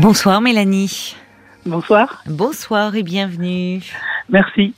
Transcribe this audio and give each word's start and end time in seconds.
Bonsoir 0.00 0.40
Mélanie. 0.40 1.16
Bonsoir. 1.66 2.22
Bonsoir 2.26 2.94
et 2.94 3.02
bienvenue. 3.02 3.82
Merci. 4.28 4.72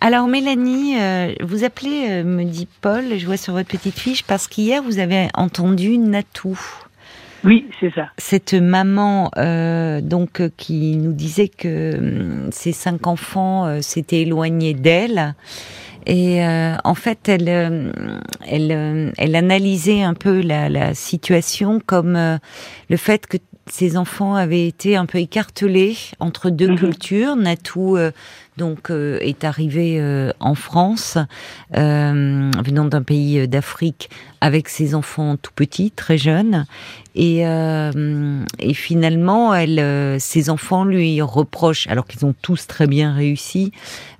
Alors 0.00 0.28
Mélanie, 0.28 0.94
euh, 1.00 1.34
vous 1.40 1.64
appelez, 1.64 2.06
euh, 2.08 2.24
me 2.24 2.44
dit 2.44 2.68
Paul, 2.82 3.18
je 3.18 3.26
vois 3.26 3.36
sur 3.36 3.52
votre 3.54 3.68
petite 3.68 3.98
fiche, 3.98 4.22
parce 4.22 4.46
qu'hier 4.46 4.80
vous 4.80 5.00
avez 5.00 5.26
entendu 5.34 5.98
Natou. 5.98 6.56
Oui, 7.42 7.66
c'est 7.80 7.92
ça. 7.94 8.10
Cette 8.16 8.54
maman 8.54 9.32
euh, 9.38 10.00
donc 10.00 10.40
euh, 10.40 10.50
qui 10.56 10.96
nous 10.98 11.12
disait 11.12 11.48
que 11.48 11.96
hum, 11.98 12.52
ses 12.52 12.70
cinq 12.70 13.08
enfants 13.08 13.66
euh, 13.66 13.80
s'étaient 13.80 14.20
éloignés 14.20 14.74
d'elle. 14.74 15.34
Et 16.06 16.44
euh, 16.44 16.74
en 16.84 16.94
fait, 16.94 17.28
elle, 17.28 17.48
euh, 17.48 17.92
elle, 18.46 18.72
euh, 18.72 19.10
elle 19.18 19.36
analysait 19.36 20.02
un 20.02 20.14
peu 20.14 20.40
la, 20.40 20.68
la 20.68 20.94
situation 20.94 21.80
comme 21.84 22.16
euh, 22.16 22.38
le 22.88 22.96
fait 22.96 23.26
que 23.26 23.36
ses 23.68 23.96
enfants 23.96 24.34
avaient 24.34 24.66
été 24.66 24.96
un 24.96 25.06
peu 25.06 25.18
écartelés 25.18 25.96
entre 26.20 26.50
deux 26.50 26.68
Mhm. 26.68 26.78
cultures. 26.78 27.36
Natou 27.36 27.96
euh, 27.96 28.10
donc 28.58 28.90
euh, 28.90 29.18
est 29.20 29.44
arrivé 29.44 29.96
euh, 29.98 30.30
en 30.40 30.54
France, 30.54 31.16
euh, 31.76 32.50
venant 32.64 32.84
d'un 32.84 33.02
pays 33.02 33.48
d'Afrique, 33.48 34.10
avec 34.42 34.68
ses 34.68 34.94
enfants 34.94 35.36
tout 35.36 35.52
petits, 35.54 35.90
très 35.90 36.18
jeunes, 36.18 36.66
et, 37.14 37.40
et 37.42 38.74
finalement, 38.74 39.54
elle, 39.54 40.18
ses 40.20 40.50
enfants 40.50 40.84
lui 40.84 41.20
reprochent, 41.22 41.86
alors 41.86 42.06
qu'ils 42.06 42.24
ont 42.26 42.34
tous 42.42 42.66
très 42.66 42.86
bien 42.86 43.14
réussi, 43.14 43.70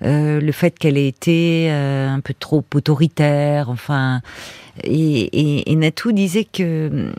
le 0.03 0.53
fait 0.53 0.79
qu'elle 0.79 0.97
ait 0.99 1.09
été 1.09 1.71
un 1.71 2.21
peu 2.21 2.35
trop 2.39 2.65
autoritaire, 2.75 3.71
enfin. 3.71 4.21
Et, 4.85 5.21
et, 5.39 5.73
et 5.73 5.77
Natou 5.77 6.13
disait 6.13 6.45
que 6.45 7.11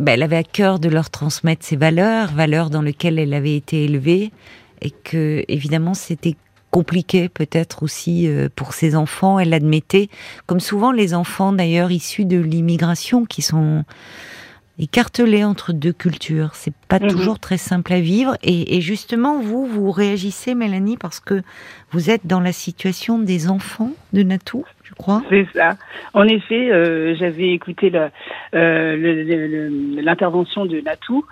ben, 0.00 0.14
elle 0.14 0.22
avait 0.22 0.36
à 0.36 0.42
cœur 0.42 0.78
de 0.78 0.88
leur 0.88 1.10
transmettre 1.10 1.64
ses 1.64 1.76
valeurs, 1.76 2.32
valeurs 2.32 2.70
dans 2.70 2.82
lesquelles 2.82 3.18
elle 3.18 3.34
avait 3.34 3.54
été 3.54 3.84
élevée, 3.84 4.32
et 4.80 4.90
que 4.90 5.44
évidemment 5.46 5.92
c'était 5.92 6.36
compliqué 6.70 7.28
peut-être 7.28 7.82
aussi 7.82 8.26
euh, 8.26 8.48
pour 8.54 8.72
ses 8.72 8.96
enfants. 8.96 9.38
Elle 9.38 9.50
l'admettait, 9.50 10.08
comme 10.46 10.60
souvent 10.60 10.90
les 10.90 11.12
enfants 11.12 11.52
d'ailleurs 11.52 11.92
issus 11.92 12.24
de 12.24 12.38
l'immigration 12.38 13.26
qui 13.26 13.42
sont 13.42 13.84
écartelés 14.82 15.44
entre 15.44 15.72
deux 15.72 15.92
cultures. 15.92 16.54
C'est 16.54 16.74
pas 16.88 16.98
Mhm. 16.98 17.08
toujours 17.08 17.38
très 17.38 17.56
simple 17.58 17.92
à 17.92 18.00
vivre. 18.00 18.36
Et, 18.42 18.76
et 18.76 18.80
justement, 18.80 19.40
vous, 19.40 19.66
vous 19.66 19.90
réagissez, 19.90 20.54
Mélanie, 20.54 20.96
parce 20.96 21.20
que 21.20 21.42
vous 21.92 22.10
êtes 22.10 22.26
dans 22.26 22.40
la 22.40 22.52
situation 22.52 23.18
des 23.18 23.48
enfants 23.50 23.92
de 24.12 24.22
Natou, 24.22 24.64
je 24.84 24.94
crois. 24.94 25.22
C'est 25.28 25.46
ça. 25.54 25.76
En 26.14 26.24
effet, 26.24 26.70
euh, 26.72 27.14
j'avais 27.16 27.50
écouté 27.52 27.92
euh, 28.54 30.00
l'intervention 30.02 30.66
de 30.66 30.80
Natou 30.80 31.24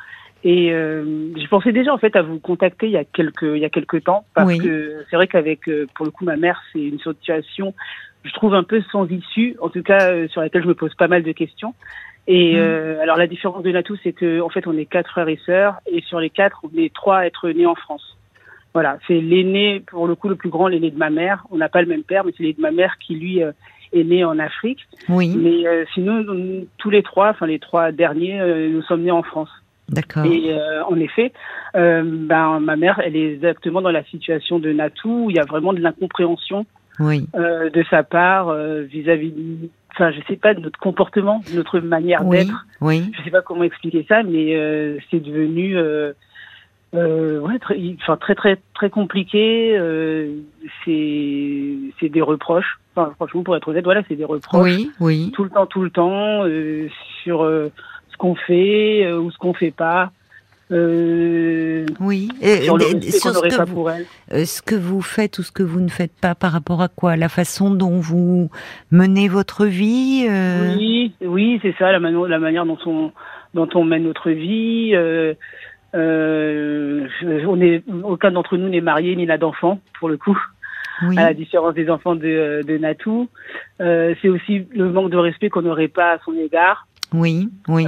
et 0.45 0.73
euh, 0.73 1.33
je 1.37 1.47
pensais 1.49 1.73
déjà 1.73 1.93
en 1.93 1.99
fait 1.99 2.15
à 2.15 2.23
vous 2.23 2.39
contacter 2.39 2.87
il 2.87 2.93
y 2.93 2.97
a 2.97 3.03
quelques 3.05 3.43
il 3.43 3.59
y 3.59 3.65
a 3.65 3.69
quelques 3.71 4.05
temps 4.05 4.25
parce 4.35 4.47
Oui. 4.47 4.59
que 4.61 5.05
c'est 5.11 5.17
vrai 5.17 5.27
qu'avec 5.27 5.69
euh, 5.69 5.89
pour 5.97 6.05
le 6.05 6.13
coup 6.13 6.25
ma 6.25 6.37
mère 6.37 6.63
c'est 6.73 6.79
une 6.81 6.99
situation 7.01 7.75
je 8.23 8.33
trouve 8.35 8.55
un 8.55 8.63
peu 8.63 8.81
sans 8.93 9.07
issue 9.11 9.57
en 9.61 9.69
tout 9.69 9.83
cas 9.83 10.13
euh, 10.13 10.29
sur 10.29 10.41
laquelle 10.41 10.63
je 10.63 10.69
me 10.69 10.75
pose 10.77 10.95
pas 10.95 11.09
mal 11.09 11.25
de 11.25 11.33
questions. 11.33 11.75
Et 12.31 12.53
Mhm. 12.53 12.59
euh, 12.61 13.01
alors 13.01 13.17
la 13.17 13.27
différence 13.27 13.63
de 13.63 13.71
Natou 13.73 13.97
c'est 14.05 14.13
que 14.13 14.41
en 14.43 14.51
fait 14.51 14.67
on 14.67 14.77
est 14.77 14.85
quatre 14.85 15.11
frères 15.11 15.29
et 15.29 15.41
sœurs 15.47 15.77
et 15.91 16.03
sur 16.03 16.21
les 16.21 16.29
quatre 16.31 16.61
on 16.63 16.79
est 16.79 16.93
trois 16.95 17.19
à 17.21 17.27
être 17.27 17.49
nés 17.49 17.67
en 17.67 17.75
France. 17.75 18.17
Voilà, 18.75 18.99
c'est 19.09 19.19
l'aîné, 19.21 19.81
pour 19.91 20.07
le 20.07 20.15
coup, 20.15 20.29
le 20.29 20.37
plus 20.37 20.51
grand, 20.51 20.69
l'aîné 20.69 20.91
de 20.91 20.99
ma 20.99 21.09
mère. 21.09 21.45
On 21.51 21.57
n'a 21.57 21.71
pas 21.71 21.81
le 21.81 21.89
même 21.89 22.03
père, 22.05 22.25
mais 22.25 22.33
c'est 22.37 22.43
l'aîné 22.43 22.53
de 22.55 22.61
ma 22.61 22.71
mère 22.71 22.97
qui, 22.99 23.15
lui, 23.17 23.43
euh, 23.43 23.51
est 23.95 24.05
né 24.05 24.25
en 24.25 24.39
Afrique. 24.39 24.81
Oui, 25.09 25.35
Mais 25.35 25.67
euh, 25.67 25.85
sinon, 25.95 26.23
on- 26.29 26.67
tous 26.77 26.91
les 26.91 27.03
trois, 27.03 27.31
enfin 27.31 27.47
les 27.47 27.59
trois 27.59 27.91
derniers, 27.93 28.39
euh, 28.39 28.69
nous 28.69 28.83
sommes 28.83 29.03
nés 29.03 29.11
en 29.11 29.23
France. 29.23 29.49
d'accord. 29.89 30.27
Et 30.27 30.53
euh, 30.53 30.85
en 30.85 30.97
effet, 31.01 31.33
euh, 31.77 32.03
ben, 32.05 32.61
ma 32.61 32.77
mère, 32.77 33.01
elle 33.03 33.17
est 33.17 33.33
exactement 33.33 33.81
dans 33.81 33.91
la 33.91 34.05
situation 34.05 34.59
de 34.59 34.71
Natou, 34.71 35.25
où 35.25 35.31
il 35.31 35.37
y 35.37 35.41
a 35.41 35.45
vraiment 35.47 35.73
de 35.73 35.81
l'incompréhension 35.81 36.67
Oui, 37.01 37.27
euh, 37.37 37.71
de 37.71 37.83
sa 37.89 38.03
part 38.03 38.51
euh, 38.51 38.83
vis-à-vis, 38.83 39.31
de- 39.33 39.71
enfin, 39.93 40.11
je 40.11 40.21
sais 40.29 40.37
pas, 40.37 40.55
de 40.55 40.61
notre 40.61 40.79
comportement, 40.79 41.43
de 41.51 41.57
notre 41.57 41.81
manière 41.81 42.25
oui, 42.25 42.39
d'être. 42.39 42.67
oui. 42.81 43.11
Je 43.17 43.23
sais 43.25 43.31
pas 43.31 43.43
comment 43.43 43.65
expliquer 43.65 44.05
ça, 44.09 44.23
mais 44.23 44.55
euh, 44.57 44.99
c'est 45.11 45.21
devenu 45.21 45.77
euh, 45.77 46.13
euh, 46.95 47.41
ouais, 47.41 47.59
très, 47.59 47.77
enfin, 48.01 48.17
très 48.17 48.35
très 48.35 48.59
très 48.75 48.91
compliqué. 48.91 49.77
Euh, 49.79 50.37
c'est 50.85 51.75
c'est 52.01 52.09
des 52.09 52.23
reproches. 52.23 52.79
Enfin, 52.95 53.13
franchement, 53.17 53.43
pour 53.43 53.57
être 53.57 53.69
honnête, 53.69 53.85
voilà, 53.85 54.03
c'est 54.09 54.17
des 54.17 54.25
reproches 54.25 54.65
Oui, 54.65 54.91
oui. 55.01 55.33
tout 55.35 55.45
le 55.45 55.51
temps, 55.51 55.67
tout 55.67 55.83
le 55.83 55.91
temps 55.91 56.45
euh, 56.45 56.89
sur 57.23 57.43
euh, 57.43 57.71
ce 58.11 58.17
qu'on 58.17 58.35
fait 58.35 59.05
euh, 59.05 59.19
ou 59.19 59.31
ce 59.31 59.39
qu'on 59.39 59.55
fait 59.55 59.71
pas. 59.71 60.13
Euh, 60.71 61.87
Oui. 62.01 62.29
Et- 62.43 62.63
sur 62.63 62.77
et- 62.81 63.11
ce 63.11 63.57
que, 63.57 63.65
vous, 63.65 63.75
pour 63.75 63.91
elle. 63.91 64.47
ce 64.47 64.61
que 64.63 64.75
vous 64.75 65.01
faites 65.01 65.39
ou 65.39 65.43
ce 65.43 65.51
que 65.53 65.63
vous 65.63 65.81
ne 65.81 65.89
faites 65.89 66.13
pas 66.21 66.35
par 66.35 66.53
rapport 66.53 66.83
à 66.83 66.89
quoi? 66.89 67.17
La 67.17 67.29
façon 67.29 67.71
dont 67.71 67.99
vous 68.01 68.51
menez 68.91 69.29
votre 69.29 69.65
vie 69.65 70.27
euh, 70.29 70.75
Oui, 70.77 71.13
oui, 71.25 71.59
c'est 71.63 71.75
ça, 71.79 71.91
la, 71.91 71.99
manière 72.01 72.67
dont 72.67 72.79
on, 72.85 73.13
dont 73.55 73.69
on 73.75 73.85
mène 73.85 74.05
notre 74.05 74.31
vie. 74.31 74.91
Euh, 74.95 75.35
on 75.95 77.61
est, 77.61 77.83
aucun 78.05 78.31
d'entre 78.31 78.59
nous 78.59 78.69
n'est 78.69 78.83
marié 78.83 79.17
ni 79.17 79.25
n'a 79.25 79.39
d'enfant, 79.39 79.81
pour 79.99 80.11
le 80.11 80.19
coup, 80.19 80.39
oui. 81.09 81.19
à 81.19 81.23
la 81.23 81.35
différence 81.35 81.73
des 81.73 81.89
enfants 81.89 82.15
de, 82.15 82.63
de 82.63 82.77
Natou. 82.77 83.29
C'est 83.79 84.29
aussi 84.29 84.67
le 84.75 84.91
manque 84.93 85.11
de 85.11 85.17
respect 85.17 85.49
qu'on 85.49 85.63
n'aurait 85.63 85.89
pas 85.89 86.13
à 86.13 86.19
son 86.27 86.35
égard. 86.35 86.87
Oui, 87.15 87.49
oui. 87.69 87.87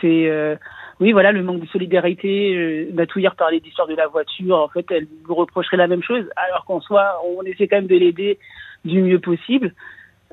C'est 0.00 0.56
oui 1.00 1.12
voilà 1.12 1.32
le 1.32 1.42
manque 1.42 1.60
de 1.60 1.66
solidarité. 1.66 2.54
Euh, 2.56 2.90
Natou 2.92 3.18
hier 3.18 3.34
parlait 3.34 3.60
d'histoire 3.60 3.88
de 3.88 3.94
la 3.94 4.06
voiture. 4.06 4.56
En 4.56 4.68
fait, 4.68 4.86
elle 4.90 5.06
nous 5.28 5.34
reprocherait 5.34 5.76
la 5.76 5.86
même 5.86 6.02
chose, 6.02 6.24
alors 6.36 6.64
qu'en 6.64 6.80
soi, 6.80 7.20
on 7.36 7.42
essaie 7.42 7.68
quand 7.68 7.76
même 7.76 7.86
de 7.86 7.96
l'aider 7.96 8.38
du 8.84 9.02
mieux 9.02 9.18
possible. 9.18 9.72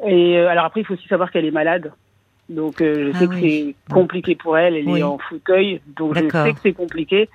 Et 0.06 0.38
euh, 0.38 0.48
alors 0.50 0.66
après, 0.66 0.82
il 0.82 0.86
faut 0.86 0.94
aussi 0.96 1.08
savoir 1.08 1.32
qu'elle 1.32 1.46
est 1.46 1.52
malade. 1.52 1.92
Donc 2.50 2.82
euh, 2.82 3.12
je 3.12 3.12
Ah 3.16 3.20
sais 3.20 3.28
que 3.28 3.34
oui. 3.36 3.76
c'est 3.88 3.94
compliqué 3.94 4.36
pour 4.36 4.58
elle. 4.58 4.76
Elle 4.76 4.88
Oui. 4.88 5.00
est 5.00 5.04
en 5.04 5.18
fauteuil, 5.18 5.82
donc 5.96 6.16
je 6.16 6.30
sais 6.30 6.54
que 6.54 6.60
c'est 6.62 6.74
compliqué. 6.74 7.30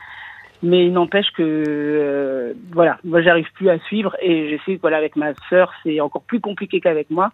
Mais 0.63 0.87
il 0.87 0.93
n'empêche 0.93 1.31
que 1.37 1.43
euh, 1.43 2.53
voilà, 2.73 2.99
moi 3.05 3.23
j'arrive 3.23 3.47
plus 3.55 3.71
à 3.71 3.79
suivre 3.81 4.17
et 4.21 4.51
je 4.51 4.63
sais 4.65 4.77
que 4.77 4.81
voilà 4.81 4.97
avec 4.97 5.15
ma 5.17 5.33
sœur 5.49 5.73
c'est 5.83 6.01
encore 6.01 6.23
plus 6.23 6.41
compliqué 6.41 6.81
qu'avec 6.81 7.11
moi. 7.11 7.31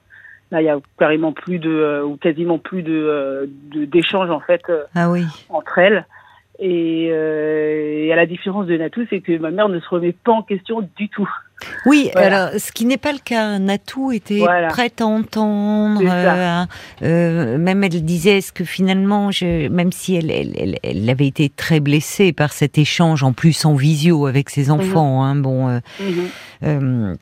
Là 0.51 0.63
il 0.63 0.67
y 0.67 0.69
a 0.69 0.79
carrément 0.99 1.33
plus 1.33 1.59
de 1.59 1.71
euh, 1.71 2.05
ou 2.05 2.17
quasiment 2.17 2.59
plus 2.59 2.83
de 2.83 2.93
euh, 2.93 3.47
d'échanges 3.87 4.31
en 4.31 4.41
fait 4.41 4.63
euh, 4.69 4.83
Ah 4.95 5.11
oui. 5.11 5.25
entre 5.49 5.79
elles. 5.79 6.07
Et, 6.61 7.09
euh, 7.11 8.05
et 8.07 8.13
à 8.13 8.17
la 8.17 8.27
différence 8.27 8.67
de 8.67 8.77
Natou, 8.77 9.03
c'est 9.11 9.21
que 9.21 9.37
ma 9.39 9.51
mère 9.51 9.69
ne 9.69 9.81
se 9.81 9.89
remet 9.89 10.13
pas 10.13 10.31
en 10.31 10.43
question 10.43 10.89
du 10.97 11.09
tout. 11.09 11.29
Oui, 11.85 12.11
Voilà. 12.13 12.45
alors 12.47 12.61
ce 12.61 12.71
qui 12.71 12.85
n'est 12.85 12.97
pas 12.97 13.11
le 13.11 13.19
cas. 13.19 13.59
Natou 13.59 14.13
était 14.13 14.39
Voilà. 14.39 14.69
prête 14.69 15.01
à 15.01 15.07
entendre. 15.07 15.99
C'est 16.01 16.07
ça. 16.07 16.63
euh, 16.63 16.65
euh, 17.03 17.59
même 17.59 17.83
elle 17.83 18.05
disait, 18.05 18.39
est-ce 18.39 18.53
que 18.53 18.63
finalement, 18.63 19.33
je, 19.33 19.67
même 19.67 19.91
si 19.91 20.15
elle, 20.15 20.31
elle, 20.31 20.53
elle, 20.57 20.77
elle 20.85 21.11
avait 21.11 21.27
été 21.27 21.49
très 21.49 21.81
blessée 21.81 22.33
par 22.33 22.53
cet 22.53 22.79
échange, 22.79 23.25
en 23.25 23.33
plus 23.33 23.65
en 23.65 23.75
visio 23.75 24.27
avec 24.27 24.49
ses 24.49 24.71
enfants, 24.71 25.25
hein, 25.25 25.35
bon. 25.35 25.69
euh, 25.69 25.79
Euh, 26.63 27.15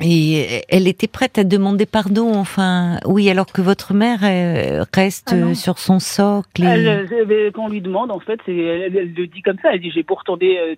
et 0.00 0.62
elle 0.68 0.88
était 0.88 1.06
prête 1.06 1.38
à 1.38 1.44
demander 1.44 1.86
pardon, 1.86 2.34
enfin, 2.34 2.98
oui, 3.06 3.28
alors 3.30 3.46
que 3.46 3.60
votre 3.60 3.94
mère 3.94 4.20
euh, 4.22 4.84
reste 4.94 5.30
Ah 5.32 5.36
euh, 5.36 5.54
sur 5.54 5.78
son 5.78 5.98
socle. 5.98 6.62
et- 6.62 6.66
Elle, 6.66 6.88
euh, 7.12 7.50
quand 7.52 7.64
on 7.66 7.68
lui 7.68 7.80
demande, 7.80 8.10
en 8.10 8.20
fait, 8.20 8.40
c'est, 8.46 8.56
elle, 8.56 8.96
elle 8.96 9.12
le 9.14 9.26
dit 9.26 9.42
comme 9.42 9.58
ça. 9.62 9.70
Elle 9.74 9.80
dit 9.80 9.90
j'ai 9.90 10.02
beau 10.02 10.14
retourner 10.14 10.58
euh, 10.58 10.74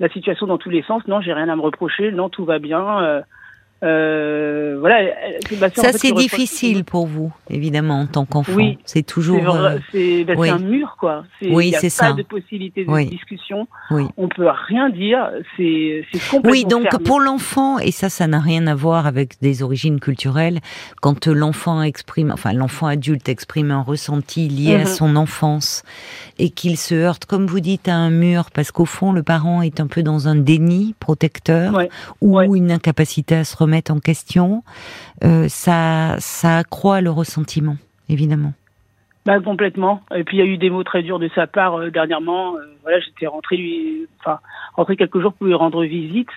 la 0.00 0.08
situation 0.08 0.46
dans 0.46 0.58
tous 0.58 0.70
les 0.70 0.82
sens. 0.82 1.02
Non, 1.08 1.20
j'ai 1.20 1.32
rien 1.32 1.48
à 1.48 1.56
me 1.56 1.62
reprocher. 1.62 2.10
Non, 2.12 2.28
tout 2.28 2.44
va 2.44 2.58
bien. 2.58 3.02
Euh, 3.02 3.20
euh, 3.84 4.76
voilà. 4.80 5.10
ma 5.60 5.70
sœur, 5.70 5.84
Ça, 5.84 5.92
c'est 5.92 6.12
difficile 6.12 6.84
pour 6.84 7.06
vous, 7.06 7.32
évidemment, 7.48 8.00
en 8.00 8.06
tant 8.06 8.24
qu'enfant. 8.24 8.52
Oui, 8.54 8.78
c'est 8.84 9.04
toujours. 9.04 9.54
euh, 9.54 9.78
c'est, 9.92 10.24
c'est 10.26 10.36
oui. 10.36 10.50
un 10.50 10.58
mur, 10.58 10.96
quoi. 10.98 11.24
C'est, 11.40 11.50
Oui, 11.50 11.68
il 11.68 11.72
y 11.72 11.76
a 11.76 11.80
pas 11.80 11.88
ça. 11.88 12.12
de 12.12 12.22
possibilité 12.22 12.84
de 12.84 12.90
Oui. 12.90 13.06
discussion. 13.06 13.68
oui. 13.90 14.04
On 14.16 14.28
peut 14.28 14.48
rien 14.68 14.88
dire. 14.90 15.30
C'est, 15.56 16.02
complètement 16.30 16.50
Oui, 16.50 16.64
donc 16.64 16.82
fermé. 16.90 17.04
pour 17.04 17.20
l'enfant, 17.20 17.78
et 17.78 17.92
ça, 17.92 18.08
ça 18.08 18.26
n'a 18.26 18.40
rien 18.40 18.66
à 18.66 18.74
voir 18.74 19.06
avec 19.06 19.40
des 19.40 19.62
origines 19.62 20.00
culturelles, 20.00 20.58
quand 21.00 21.26
l'enfant 21.28 21.82
exprime, 21.82 22.30
enfin 22.32 22.52
l'enfant 22.52 22.86
adulte 22.88 23.28
exprime 23.28 23.70
un 23.70 23.82
ressenti 23.82 24.48
lié 24.48 24.74
à 24.74 24.78
Mhm. 24.80 24.86
son 24.86 25.16
enfance 25.16 25.82
et 26.38 26.50
qu'il 26.50 26.76
se 26.76 26.94
heurte, 26.96 27.26
comme 27.26 27.46
vous 27.46 27.60
dites, 27.60 27.88
à 27.88 27.94
un 27.94 28.10
mur, 28.10 28.50
parce 28.52 28.72
qu'au 28.72 28.84
fond, 28.86 29.12
le 29.12 29.22
parent 29.22 29.62
est 29.62 29.78
un 29.80 29.86
peu 29.86 30.02
dans 30.02 30.26
un 30.26 30.34
déni 30.34 30.94
protecteur 30.98 31.74
Ouais. 31.74 31.88
ou 32.20 32.38
Ouais. 32.38 32.46
une 32.52 32.72
incapacité 32.72 33.36
à 33.36 33.44
se 33.44 33.56
remettre 33.56 33.67
en 33.90 34.00
question, 34.00 34.62
euh, 35.24 35.48
ça, 35.48 36.16
ça 36.18 36.58
accroît 36.58 37.00
le 37.00 37.10
ressentiment, 37.10 37.76
évidemment. 38.08 38.52
Bah, 39.28 39.40
complètement. 39.40 40.00
Et 40.16 40.24
puis 40.24 40.38
il 40.38 40.40
y 40.40 40.42
a 40.42 40.46
eu 40.46 40.56
des 40.56 40.70
mots 40.70 40.84
très 40.84 41.02
durs 41.02 41.18
de 41.18 41.28
sa 41.34 41.46
part 41.46 41.78
euh, 41.78 41.90
dernièrement. 41.90 42.56
Euh, 42.56 42.60
voilà, 42.82 42.98
j'étais 43.00 43.26
rentré 43.26 43.58
lui, 43.58 44.06
enfin 44.20 44.38
rentré 44.74 44.96
quelques 44.96 45.20
jours 45.20 45.34
pour 45.34 45.46
lui 45.46 45.52
rendre 45.52 45.84
visite 45.84 46.30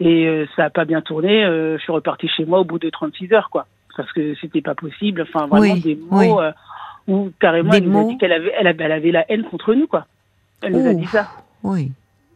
et 0.00 0.26
euh, 0.26 0.46
ça 0.54 0.64
a 0.64 0.70
pas 0.70 0.84
bien 0.84 1.00
tourné. 1.00 1.44
Je 1.44 1.78
suis 1.80 1.92
reparti 1.92 2.28
chez 2.28 2.44
moi 2.44 2.60
au 2.60 2.64
bout 2.64 2.78
de 2.78 2.90
36 2.90 3.32
heures, 3.32 3.48
quoi, 3.48 3.66
parce 3.96 4.12
que 4.12 4.34
c'était 4.34 4.60
pas 4.60 4.74
possible. 4.74 5.22
Enfin 5.22 5.46
vraiment 5.46 5.72
Oui, 5.72 5.80
des 5.80 5.94
mots 5.94 6.40
oui. 6.40 6.50
où 7.08 7.30
carrément 7.40 7.70
Des 7.70 7.78
elle 7.78 7.88
nous 7.88 7.98
a 7.98 8.04
dit 8.04 8.18
qu'elle 8.18 8.32
avait, 8.32 8.52
elle 8.58 8.66
avait, 8.66 8.84
elle 8.84 8.92
avait 8.92 9.12
la 9.12 9.32
haine 9.32 9.44
contre 9.44 9.72
nous, 9.72 9.86
quoi. 9.86 10.04
Elle 10.62 10.72
nous 10.72 10.86
a 10.86 10.92
dit 10.92 11.06
ça. 11.06 11.26
Oui. 11.62 11.90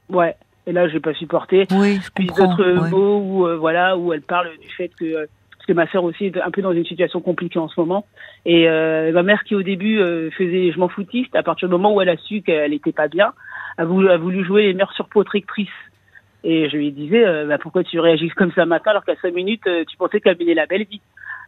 Ouais. 0.08 0.34
Et 0.66 0.72
là, 0.72 0.88
j'ai 0.88 1.00
pas 1.00 1.12
supporté. 1.14 1.66
Oui, 1.72 2.00
je 2.02 2.10
Puis 2.14 2.26
d'autres 2.26 2.82
ouais. 2.82 2.90
mots 2.90 3.18
où, 3.18 3.46
euh, 3.46 3.56
voilà, 3.56 3.96
où 3.96 4.12
elle 4.12 4.22
parle 4.22 4.48
du 4.58 4.68
fait 4.70 4.90
que, 4.98 5.04
euh, 5.04 5.26
parce 5.64 5.66
que 5.66 5.72
ma 5.72 5.90
sœur 5.90 6.04
aussi 6.04 6.26
est 6.26 6.38
un 6.38 6.50
peu 6.50 6.60
dans 6.60 6.72
une 6.72 6.84
situation 6.84 7.22
compliquée 7.22 7.58
en 7.58 7.68
ce 7.68 7.80
moment. 7.80 8.04
Et 8.44 8.68
euh, 8.68 9.12
ma 9.12 9.22
mère 9.22 9.44
qui 9.44 9.54
au 9.54 9.62
début 9.62 9.98
euh, 9.98 10.30
faisait 10.30 10.70
je 10.72 10.78
m'en 10.78 10.88
foutiste, 10.88 11.34
à 11.34 11.42
partir 11.42 11.68
du 11.68 11.72
moment 11.72 11.94
où 11.94 12.02
elle 12.02 12.10
a 12.10 12.18
su 12.18 12.42
qu'elle 12.42 12.74
était 12.74 12.92
pas 12.92 13.08
bien, 13.08 13.32
a 13.78 13.86
voulu, 13.86 14.10
a 14.10 14.18
voulu 14.18 14.44
jouer 14.44 14.66
les 14.66 14.74
mères 14.74 14.92
surprotectrices. 14.92 15.68
Et 16.44 16.68
je 16.68 16.76
lui 16.76 16.92
disais, 16.92 17.24
euh, 17.24 17.46
bah, 17.46 17.56
pourquoi 17.56 17.82
tu 17.82 17.98
réagis 17.98 18.28
comme 18.28 18.52
ça 18.52 18.66
maintenant 18.66 18.90
alors 18.90 19.04
qu'à 19.06 19.16
cinq 19.22 19.32
minutes, 19.32 19.64
tu 19.88 19.96
pensais 19.96 20.20
qu'elle 20.20 20.36
menait 20.38 20.52
la 20.52 20.66
belle 20.66 20.84
vie. 20.84 21.00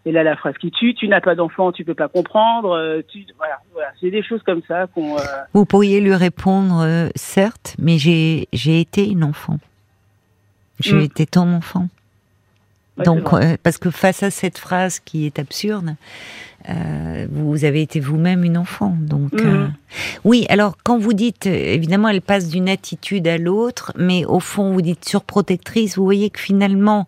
Et 0.06 0.12
là, 0.12 0.22
la 0.22 0.36
phrase 0.36 0.54
qui 0.58 0.70
tue, 0.70 0.94
tu 0.94 1.08
n'as 1.08 1.20
pas 1.20 1.34
d'enfant, 1.34 1.72
tu 1.72 1.84
peux 1.84 1.94
pas 1.94 2.08
comprendre. 2.08 2.70
euh, 2.70 3.02
tu, 3.08 3.26
voilà, 3.36 3.58
voilà. 3.72 3.88
c'est 4.00 4.10
des 4.10 4.22
choses 4.22 4.40
comme 4.44 4.62
ça 4.68 4.86
qu'on. 4.94 5.18
euh, 5.18 5.22
Vous 5.52 5.64
pourriez 5.66 6.00
lui 6.00 6.14
répondre, 6.14 6.80
euh, 6.80 7.08
certes, 7.16 7.74
mais 7.78 7.98
j'ai 7.98 8.46
j'ai 8.52 8.80
été 8.80 9.06
une 9.08 9.24
enfant. 9.24 9.58
J'ai 10.80 10.94
Mm. 10.94 11.00
été 11.00 11.26
ton 11.26 11.52
enfant. 11.52 11.88
ouais, 12.98 13.04
Donc, 13.04 13.32
euh, 13.32 13.56
parce 13.62 13.78
que 13.78 13.90
face 13.90 14.22
à 14.22 14.30
cette 14.30 14.58
phrase 14.58 15.00
qui 15.00 15.26
est 15.26 15.38
absurde, 15.40 15.96
euh, 16.68 17.26
vous 17.30 17.64
avez 17.64 17.82
été 17.82 17.98
vous-même 17.98 18.44
une 18.44 18.58
enfant. 18.58 18.96
Donc, 19.00 19.32
euh, 19.34 19.66
oui. 20.24 20.46
Alors, 20.50 20.76
quand 20.84 20.98
vous 20.98 21.14
dites, 21.14 21.46
évidemment, 21.46 22.08
elle 22.08 22.20
passe 22.22 22.48
d'une 22.48 22.68
attitude 22.68 23.26
à 23.26 23.38
l'autre, 23.38 23.92
mais 23.96 24.24
au 24.24 24.38
fond, 24.40 24.72
vous 24.72 24.82
dites 24.82 25.04
surprotectrice. 25.04 25.96
Vous 25.96 26.04
voyez 26.04 26.30
que 26.30 26.40
finalement, 26.40 27.06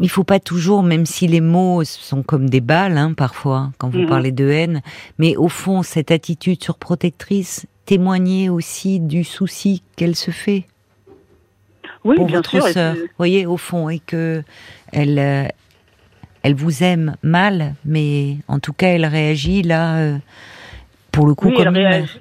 il 0.00 0.08
faut 0.08 0.24
pas 0.24 0.38
toujours, 0.40 0.82
même 0.82 1.06
si 1.06 1.26
les 1.26 1.40
mots 1.40 1.82
sont 1.84 2.22
comme 2.22 2.48
des 2.48 2.60
balles, 2.60 2.96
hein, 2.98 3.14
parfois, 3.14 3.70
quand 3.78 3.88
vous 3.88 4.00
Mhm. 4.00 4.08
parlez 4.08 4.32
de 4.32 4.48
haine, 4.48 4.80
mais 5.18 5.36
au 5.36 5.48
fond, 5.48 5.82
cette 5.82 6.10
attitude 6.10 6.62
surprotectrice 6.62 7.66
témoignait 7.84 8.48
aussi 8.48 9.00
du 9.00 9.24
souci 9.24 9.82
qu'elle 9.96 10.14
se 10.14 10.30
fait 10.30 10.64
oui, 12.04 12.16
pour 12.16 12.26
bien 12.26 12.36
votre 12.36 12.50
sûr. 12.50 12.62
sœur, 12.62 12.94
vous 12.94 13.08
voyez, 13.18 13.46
au 13.46 13.56
fond, 13.56 13.88
et 13.88 13.98
que 13.98 14.42
elle, 14.92 15.18
euh, 15.18 15.44
elle 16.42 16.54
vous 16.54 16.82
aime 16.84 17.16
mal, 17.22 17.74
mais 17.84 18.36
en 18.46 18.60
tout 18.60 18.72
cas, 18.72 18.88
elle 18.88 19.06
réagit 19.06 19.62
là, 19.62 19.96
euh, 19.98 20.18
pour 21.12 21.26
le 21.26 21.34
coup, 21.34 21.48
Oui, 21.48 21.54
elle 21.58 21.64
comme 21.64 21.76
une 21.76 21.86
réagit. 21.86 22.20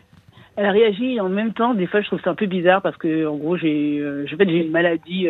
Elle 0.56 0.70
réagit 0.72 1.20
en 1.22 1.30
même 1.30 1.54
temps, 1.54 1.76
des 1.76 1.86
fois, 1.86 2.02
je 2.02 2.08
trouve 2.08 2.22
ça 2.24 2.32
un 2.32 2.36
peu 2.36 2.48
bizarre 2.48 2.82
parce 2.82 2.98
que, 2.98 3.28
en 3.28 3.36
gros, 3.36 3.58
j'ai, 3.58 4.00
euh, 4.00 4.26
en 4.34 4.38
fait, 4.38 4.50
j'ai 4.50 4.66
une 4.66 4.72
maladie, 4.72 5.28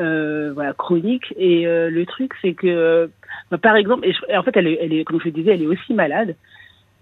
euh, 0.00 0.52
voilà, 0.54 0.72
chronique. 0.72 1.34
Et 1.36 1.66
euh, 1.66 1.90
le 1.90 2.06
truc, 2.06 2.32
c'est 2.42 2.54
que, 2.54 2.66
euh, 2.66 3.06
bah, 3.50 3.58
par 3.58 3.76
exemple, 3.76 4.06
et, 4.06 4.12
je- 4.12 4.36
en 4.36 4.42
fait, 4.42 4.56
elle 4.56 4.66
est, 4.66 4.78
elle 4.80 4.92
est, 4.92 5.04
comme 5.04 5.20
je 5.20 5.26
le 5.26 5.30
disais, 5.32 5.52
elle 5.52 5.62
est 5.62 5.66
aussi 5.66 5.94
malade. 5.94 6.34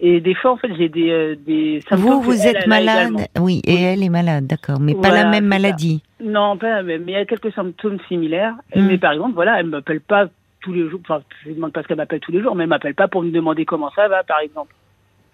Et 0.01 0.21
des 0.21 0.33
fois, 0.33 0.51
en 0.51 0.57
fait, 0.57 0.69
j'ai 0.77 0.87
des, 0.87 1.35
des 1.45 1.81
symptômes 1.89 1.99
Vous, 2.09 2.21
vous 2.21 2.47
êtes 2.47 2.55
elle 2.61 2.69
malade, 2.69 3.13
oui, 3.37 3.61
et 3.65 3.81
elle 3.81 4.01
est 4.01 4.09
malade, 4.09 4.47
d'accord, 4.47 4.79
mais 4.79 4.95
pas 4.95 5.11
la 5.11 5.25
même 5.29 5.45
maladie. 5.45 6.01
Non, 6.23 6.55
pas 6.57 6.69
la 6.69 6.83
même. 6.83 7.03
Mais 7.03 7.11
il 7.11 7.15
y 7.15 7.17
a 7.17 7.25
quelques 7.25 7.51
symptômes 7.53 7.97
similaires. 8.07 8.55
Mm. 8.75 8.87
Mais 8.87 8.97
par 8.97 9.11
exemple, 9.11 9.33
voilà, 9.33 9.59
elle 9.59 9.65
m'appelle 9.65 9.99
pas 9.99 10.27
tous 10.61 10.71
les 10.71 10.87
jours. 10.89 11.01
Enfin, 11.03 11.21
je 11.43 11.49
lui 11.49 11.55
demande 11.55 11.73
pas 11.73 11.83
ce 11.83 11.87
qu'elle 11.87 11.97
m'appelle 11.97 12.21
tous 12.21 12.31
les 12.31 12.41
jours, 12.41 12.55
mais 12.55 12.63
elle 12.63 12.69
m'appelle 12.69 12.95
pas 12.95 13.09
pour 13.09 13.23
me 13.23 13.31
demander 13.31 13.65
comment 13.65 13.91
ça 13.91 14.07
va, 14.07 14.23
par 14.23 14.39
exemple. 14.39 14.73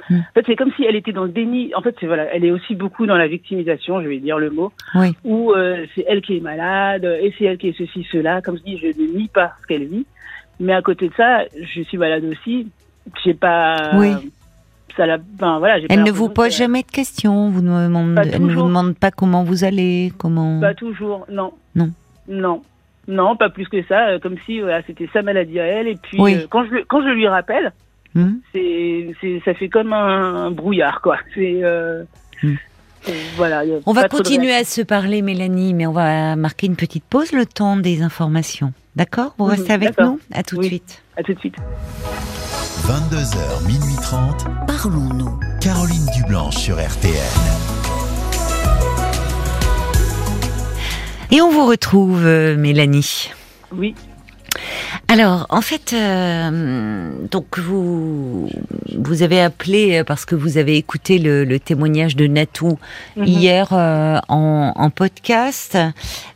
Mm. 0.10 0.16
En 0.20 0.34
fait, 0.34 0.44
c'est 0.46 0.56
comme 0.56 0.72
si 0.74 0.84
elle 0.84 0.96
était 0.96 1.12
dans 1.14 1.24
le 1.24 1.30
déni. 1.32 1.74
En 1.76 1.82
fait, 1.82 1.96
c'est 2.00 2.06
voilà, 2.08 2.26
elle 2.34 2.46
est 2.46 2.52
aussi 2.52 2.76
beaucoup 2.76 3.06
dans 3.06 3.18
la 3.18 3.28
victimisation, 3.28 4.02
je 4.02 4.08
vais 4.08 4.20
dire 4.20 4.38
le 4.38 4.50
mot, 4.52 4.72
Oui, 4.96 5.14
où 5.24 5.52
euh, 5.54 5.86
c'est 5.96 6.06
elle 6.08 6.22
qui 6.22 6.38
est 6.38 6.42
malade 6.42 7.06
et 7.06 7.34
c'est 7.38 7.46
elle 7.46 7.58
qui 7.58 7.70
est 7.70 7.78
ceci, 7.78 8.06
cela. 8.12 8.42
Comme 8.42 8.58
je 8.58 8.64
dis, 8.64 8.78
je 8.78 8.88
ne 8.88 9.18
nie 9.18 9.28
pas 9.28 9.54
ce 9.62 9.68
qu'elle 9.68 9.86
vit, 9.86 10.06
mais 10.60 10.74
à 10.74 10.82
côté 10.82 11.10
de 11.10 11.14
ça, 11.16 11.44
je 11.60 11.82
suis 11.82 11.98
malade 11.98 12.24
aussi. 12.26 12.68
J'ai 13.24 13.34
pas. 13.34 13.92
Oui. 13.96 14.12
Ça 14.98 15.06
la. 15.06 15.18
Enfin, 15.36 15.60
voilà. 15.60 15.80
elle 15.90 16.04
ne 16.04 16.12
vous 16.12 16.30
pose 16.30 16.48
que- 16.50 16.54
jamais 16.54 16.82
de 16.82 16.88
questions, 16.92 17.50
vous 17.50 17.62
ne 17.62 17.86
demande, 17.88 18.18
elle 18.32 18.42
ne 18.42 18.54
vous 18.54 18.64
demande 18.64 18.96
pas 18.98 19.12
comment 19.12 19.44
vous 19.44 19.64
allez, 19.64 20.12
comment. 20.18 20.62
Pas 20.62 20.74
toujours, 20.74 21.26
non. 21.30 21.52
Non. 21.76 21.90
Non. 22.28 22.62
Non, 23.08 23.36
pas 23.36 23.50
plus 23.50 23.68
que 23.68 23.84
ça. 23.84 24.08
euh, 24.08 24.20
Comme 24.20 24.38
si 24.46 24.62
voilà, 24.62 24.82
c'était 24.88 25.10
sa 25.14 25.22
maladie 25.22 25.60
à 25.60 25.66
elle. 25.66 25.88
Et 25.88 25.96
puis, 25.96 26.18
Oui. 26.20 26.36
euh, 26.36 26.48
quand, 26.50 26.66
je, 26.66 26.78
quand 26.88 27.02
je 27.04 27.10
lui 27.10 27.28
rappelle, 27.28 27.72
Hmm? 28.16 28.36
C'est, 28.54 29.42
ça 29.44 29.54
fait 29.54 29.68
comme 29.70 29.92
un, 29.94 30.46
un 30.46 30.52
brouillard, 30.52 31.02
quoi. 31.02 31.18
C'est, 31.34 31.60
euh, 31.64 32.04
Hmm. 32.44 32.54
voilà. 33.38 33.64
On 33.86 33.94
va 33.94 34.10
continuer 34.10 34.54
à 34.54 34.64
se 34.64 34.82
parler, 34.82 35.22
Mélanie, 35.22 35.74
mais 35.76 35.86
on 35.86 35.92
va 35.92 36.36
marquer 36.36 36.66
une 36.68 36.76
petite 36.76 37.04
pause, 37.04 37.32
le 37.34 37.46
temps 37.46 37.78
des 37.78 38.02
informations. 38.02 38.74
D'accord? 38.96 39.36
Vous 39.38 39.46
Mhm, 39.46 39.52
restez 39.52 39.74
avec 39.74 40.00
nous? 40.00 40.20
À 40.34 40.42
tout 40.44 40.56
de 40.56 40.62
Oui. 40.62 40.68
suite. 40.68 41.04
À 41.18 41.22
tout 41.24 41.34
de 41.34 41.40
suite. 41.40 41.56
22h, 42.88 43.68
minuit 43.68 43.96
30. 44.02 44.46
Parlons-nous. 44.68 45.40
Caroline 45.62 46.06
Dublanche 46.16 46.56
sur 46.56 46.78
RTN. 46.78 47.12
Et 51.32 51.42
on 51.42 51.50
vous 51.52 51.66
retrouve, 51.66 52.26
euh, 52.26 52.56
Mélanie. 52.58 53.32
Oui. 53.72 53.94
Alors, 55.18 55.46
en 55.50 55.62
fait, 55.62 55.94
euh, 55.94 57.10
donc 57.32 57.58
vous 57.58 58.50
vous 58.98 59.24
avez 59.24 59.40
appelé 59.40 60.00
euh, 60.00 60.04
parce 60.04 60.26
que 60.26 60.36
vous 60.36 60.58
avez 60.58 60.76
écouté 60.76 61.20
le, 61.20 61.46
le 61.46 61.58
témoignage 61.58 62.18
de 62.18 62.28
Natou 62.28 62.78
Mhm. 63.16 63.24
hier 63.26 63.70
euh, 63.72 64.18
en, 64.28 64.74
en 64.76 64.90
podcast. 64.90 65.78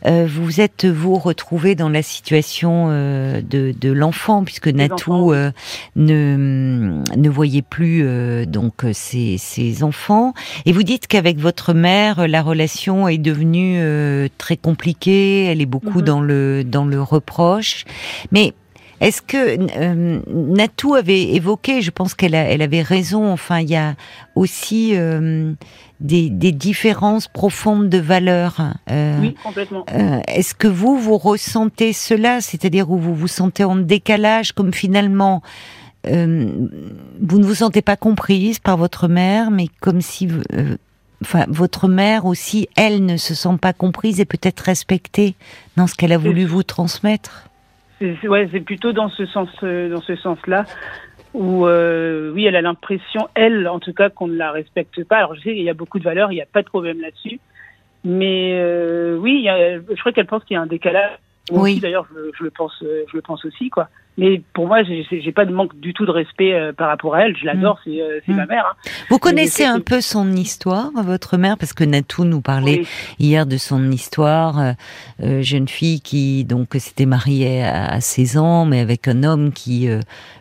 Euh, 0.06 0.26
vous 0.26 0.62
êtes 0.62 0.86
vous 0.86 1.16
retrouvé 1.16 1.74
dans 1.74 1.90
la 1.90 2.02
situation 2.02 2.86
euh, 2.88 3.42
de, 3.42 3.74
de 3.78 3.92
l'enfant 3.92 4.44
puisque 4.44 4.68
Natou 4.68 5.12
enfants, 5.12 5.26
oui. 5.26 5.36
euh, 5.36 5.50
ne 5.96 7.02
ne 7.16 7.28
voyait 7.28 7.60
plus 7.60 8.00
euh, 8.06 8.46
donc 8.46 8.86
ses, 8.94 9.36
ses 9.36 9.82
enfants 9.82 10.32
et 10.64 10.72
vous 10.72 10.84
dites 10.84 11.06
qu'avec 11.06 11.38
votre 11.38 11.74
mère 11.74 12.26
la 12.26 12.40
relation 12.40 13.08
est 13.08 13.18
devenue 13.18 13.76
euh, 13.78 14.28
très 14.38 14.56
compliquée. 14.56 15.44
Elle 15.44 15.60
est 15.60 15.66
beaucoup 15.66 15.98
Mhm. 15.98 16.04
dans 16.06 16.20
le 16.22 16.64
dans 16.64 16.86
le 16.86 17.02
reproche, 17.02 17.84
mais 18.32 18.54
est-ce 19.00 19.22
que 19.22 19.58
euh, 19.78 20.20
Natou 20.28 20.94
avait 20.94 21.22
évoqué, 21.34 21.80
je 21.82 21.90
pense 21.90 22.14
qu'elle 22.14 22.34
elle 22.34 22.62
avait 22.62 22.82
raison, 22.82 23.32
enfin 23.32 23.60
il 23.60 23.70
y 23.70 23.76
a 23.76 23.94
aussi 24.34 24.92
euh, 24.94 25.52
des, 26.00 26.30
des 26.30 26.52
différences 26.52 27.26
profondes 27.28 27.88
de 27.88 27.98
valeurs. 27.98 28.60
euh, 28.90 29.18
Oui, 29.20 29.34
complètement. 29.42 29.84
euh, 29.92 30.20
Est-ce 30.28 30.54
que 30.54 30.68
vous, 30.68 30.98
vous 30.98 31.16
ressentez 31.18 31.92
cela, 31.92 32.40
c'est-à-dire 32.40 32.90
où 32.90 32.98
vous 32.98 33.14
vous 33.14 33.28
sentez 33.28 33.64
en 33.64 33.76
décalage, 33.76 34.52
comme 34.52 34.72
finalement 34.72 35.42
euh, 36.06 36.50
vous 37.20 37.38
ne 37.38 37.44
vous 37.44 37.56
sentez 37.56 37.82
pas 37.82 37.96
comprise 37.96 38.58
par 38.58 38.76
votre 38.78 39.06
mère, 39.08 39.50
mais 39.50 39.68
comme 39.80 40.00
si 40.00 40.28
euh, 40.54 40.76
enfin, 41.22 41.44
votre 41.48 41.88
mère 41.88 42.24
aussi, 42.24 42.68
elle 42.76 43.04
ne 43.04 43.18
se 43.18 43.34
sent 43.34 43.58
pas 43.60 43.74
comprise 43.74 44.18
et 44.20 44.24
peut-être 44.24 44.60
respectée 44.60 45.34
dans 45.76 45.86
ce 45.86 45.94
qu'elle 45.94 46.12
a 46.12 46.18
voulu 46.18 46.46
vous 46.46 46.62
transmettre? 46.62 47.49
C'est, 48.00 48.28
ouais, 48.28 48.46
plutôt 48.46 48.92
dans 48.92 49.10
ce 49.10 49.26
sens, 49.26 49.50
euh, 49.62 49.90
dans 49.90 50.00
ce 50.00 50.16
sens-là. 50.16 50.64
Où 51.32 51.66
euh, 51.66 52.32
oui, 52.32 52.46
elle 52.46 52.56
a 52.56 52.62
l'impression, 52.62 53.28
elle 53.34 53.68
en 53.68 53.78
tout 53.78 53.92
cas, 53.92 54.10
qu'on 54.10 54.26
ne 54.26 54.36
la 54.36 54.50
respecte 54.50 55.04
pas. 55.04 55.18
Alors 55.18 55.36
je 55.36 55.42
sais 55.42 55.54
qu'il 55.54 55.62
y 55.62 55.70
a 55.70 55.74
beaucoup 55.74 56.00
de 56.00 56.04
valeurs, 56.04 56.32
il 56.32 56.36
n'y 56.36 56.42
a 56.42 56.46
pas 56.46 56.62
de 56.62 56.66
problème 56.66 57.00
là-dessus. 57.00 57.38
Mais 58.02 58.54
euh, 58.54 59.16
oui, 59.16 59.46
je 59.46 60.00
crois 60.00 60.10
qu'elle 60.10 60.26
pense 60.26 60.42
qu'il 60.44 60.54
y 60.54 60.58
a 60.58 60.62
un 60.62 60.66
décalage. 60.66 61.12
Moi 61.50 61.62
Oui. 61.62 61.80
d'ailleurs, 61.80 62.06
je, 62.14 62.20
je 62.38 62.44
le 62.44 62.50
pense, 62.50 62.72
euh, 62.82 63.04
je 63.10 63.16
le 63.16 63.22
pense 63.22 63.44
aussi, 63.44 63.70
quoi. 63.70 63.88
Mais 64.18 64.42
pour 64.52 64.66
moi, 64.66 64.82
j'ai, 64.82 65.32
pas 65.32 65.46
de 65.46 65.52
manque 65.52 65.78
du 65.80 65.94
tout 65.94 66.04
de 66.04 66.10
respect 66.10 66.52
euh, 66.52 66.72
par 66.74 66.88
rapport 66.88 67.14
à 67.14 67.22
elle. 67.22 67.36
Je 67.38 67.46
l'adore, 67.46 67.78
c'est, 67.84 68.02
euh, 68.02 68.20
Mm. 68.26 68.34
ma 68.34 68.46
mère. 68.46 68.66
hein. 68.70 68.90
Vous 69.08 69.18
connaissez 69.18 69.64
un 69.64 69.80
peu 69.80 70.00
son 70.02 70.32
histoire, 70.32 70.90
votre 71.04 71.38
mère, 71.38 71.56
parce 71.56 71.72
que 71.72 71.84
Natou 71.84 72.24
nous 72.24 72.42
parlait 72.42 72.80
Oui. 72.80 72.88
hier 73.18 73.46
de 73.46 73.56
son 73.56 73.90
histoire, 73.90 74.74
euh, 75.22 75.40
jeune 75.42 75.68
fille 75.68 76.00
qui 76.02 76.44
donc 76.44 76.68
s'était 76.74 77.06
mariée 77.06 77.62
à, 77.62 77.86
à 77.92 78.00
16 78.00 78.36
ans, 78.36 78.66
mais 78.66 78.80
avec 78.80 79.08
un 79.08 79.22
homme 79.22 79.52
qui 79.52 79.88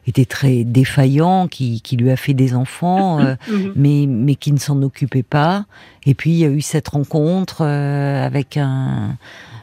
était 0.08 0.26
très 0.26 0.64
défaillant, 0.66 1.48
qui, 1.48 1.82
qui 1.82 1.96
lui 1.96 2.10
a 2.12 2.18
fait 2.18 2.34
des 2.34 2.56
enfants, 2.56 3.20
Mhm. 3.48 3.74
mais 3.76 4.06
mais 4.08 4.36
qui 4.36 4.52
ne 4.52 4.58
s'en 4.60 4.82
occupait 4.82 5.24
pas. 5.24 5.66
Et 6.06 6.16
puis 6.16 6.32
il 6.32 6.38
y 6.40 6.46
a 6.46 6.50
eu 6.50 6.62
cette 6.62 6.90
rencontre 6.90 7.62
avec 7.64 8.58
un 8.58 9.16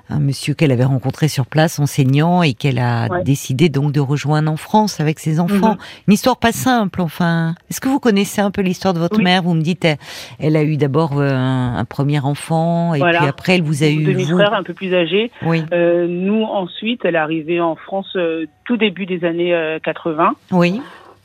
un 0.08 0.20
monsieur 0.20 0.54
qu'elle 0.54 0.70
avait 0.72 0.84
rencontré 0.84 1.28
sur 1.28 1.46
place, 1.46 1.78
enseignant, 1.78 2.42
et 2.42 2.54
qu'elle 2.54 2.78
a 2.78 3.08
Ouais. 3.08 3.22
décidé 3.24 3.68
donc 3.68 3.92
de 3.92 4.00
rejoindre 4.00 4.50
en 4.52 4.56
France 4.56 5.00
avec 5.00 5.18
ses 5.18 5.40
enfants. 5.40 5.72
Mhm. 5.72 5.78
Une 6.08 6.14
histoire 6.14 6.36
pas 6.36 6.52
simple, 6.52 7.00
enfin. 7.02 7.54
Est-ce 7.70 7.80
que 7.80 7.88
vous 7.88 7.98
connaissez 8.00 8.40
un 8.40 8.50
peu 8.50 8.62
l'histoire 8.62 8.94
de 8.94 8.98
votre 9.00 9.18
Oui. 9.18 9.24
mère? 9.24 9.42
Vous 9.42 9.54
me 9.54 9.62
dites, 9.62 9.84
elle, 9.84 9.96
elle 10.38 10.56
a 10.56 10.62
eu 10.62 10.76
d'abord 10.76 11.18
euh, 11.18 11.30
un, 11.32 11.76
un 11.76 11.84
premier 11.84 12.20
enfant, 12.20 12.94
et 12.94 12.98
Voilà. 12.98 13.18
puis 13.18 13.28
après, 13.28 13.54
elle 13.56 13.62
vous 13.62 13.82
a 13.82 13.86
eu 13.88 14.04
vous. 14.04 14.10
demi-frère 14.12 14.54
un 14.54 14.62
peu 14.62 14.74
plus 14.74 14.94
âgé. 14.94 15.30
Oui, 15.42 15.64
Euh, 15.72 16.06
nous, 16.08 16.42
ensuite, 16.44 17.04
elle 17.04 17.14
est 17.16 17.18
arrivée 17.18 17.60
en 17.60 17.74
France 17.76 18.12
euh, 18.16 18.46
tout 18.64 18.76
début 18.76 19.06
des 19.06 19.24
années 19.24 19.54
euh, 19.54 19.78
80. 19.82 20.34
oui, 20.52 20.80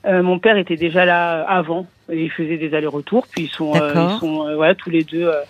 Euh, 0.07 0.23
mon 0.23 0.39
père 0.39 0.57
était 0.57 0.77
déjà 0.77 1.05
là 1.05 1.43
avant 1.47 1.85
et 2.11 2.23
il 2.23 2.31
faisait 2.31 2.57
des 2.57 2.73
allers-retours. 2.73 3.27
Puis 3.29 3.43
ils 3.43 3.49
sont, 3.49 3.75
euh, 3.75 3.93
ils 4.15 4.19
sont 4.19 4.47
euh, 4.47 4.55
voilà, 4.55 4.73
tous 4.73 4.89
les 4.89 5.03
deux 5.03 5.27
euh, 5.27 5.41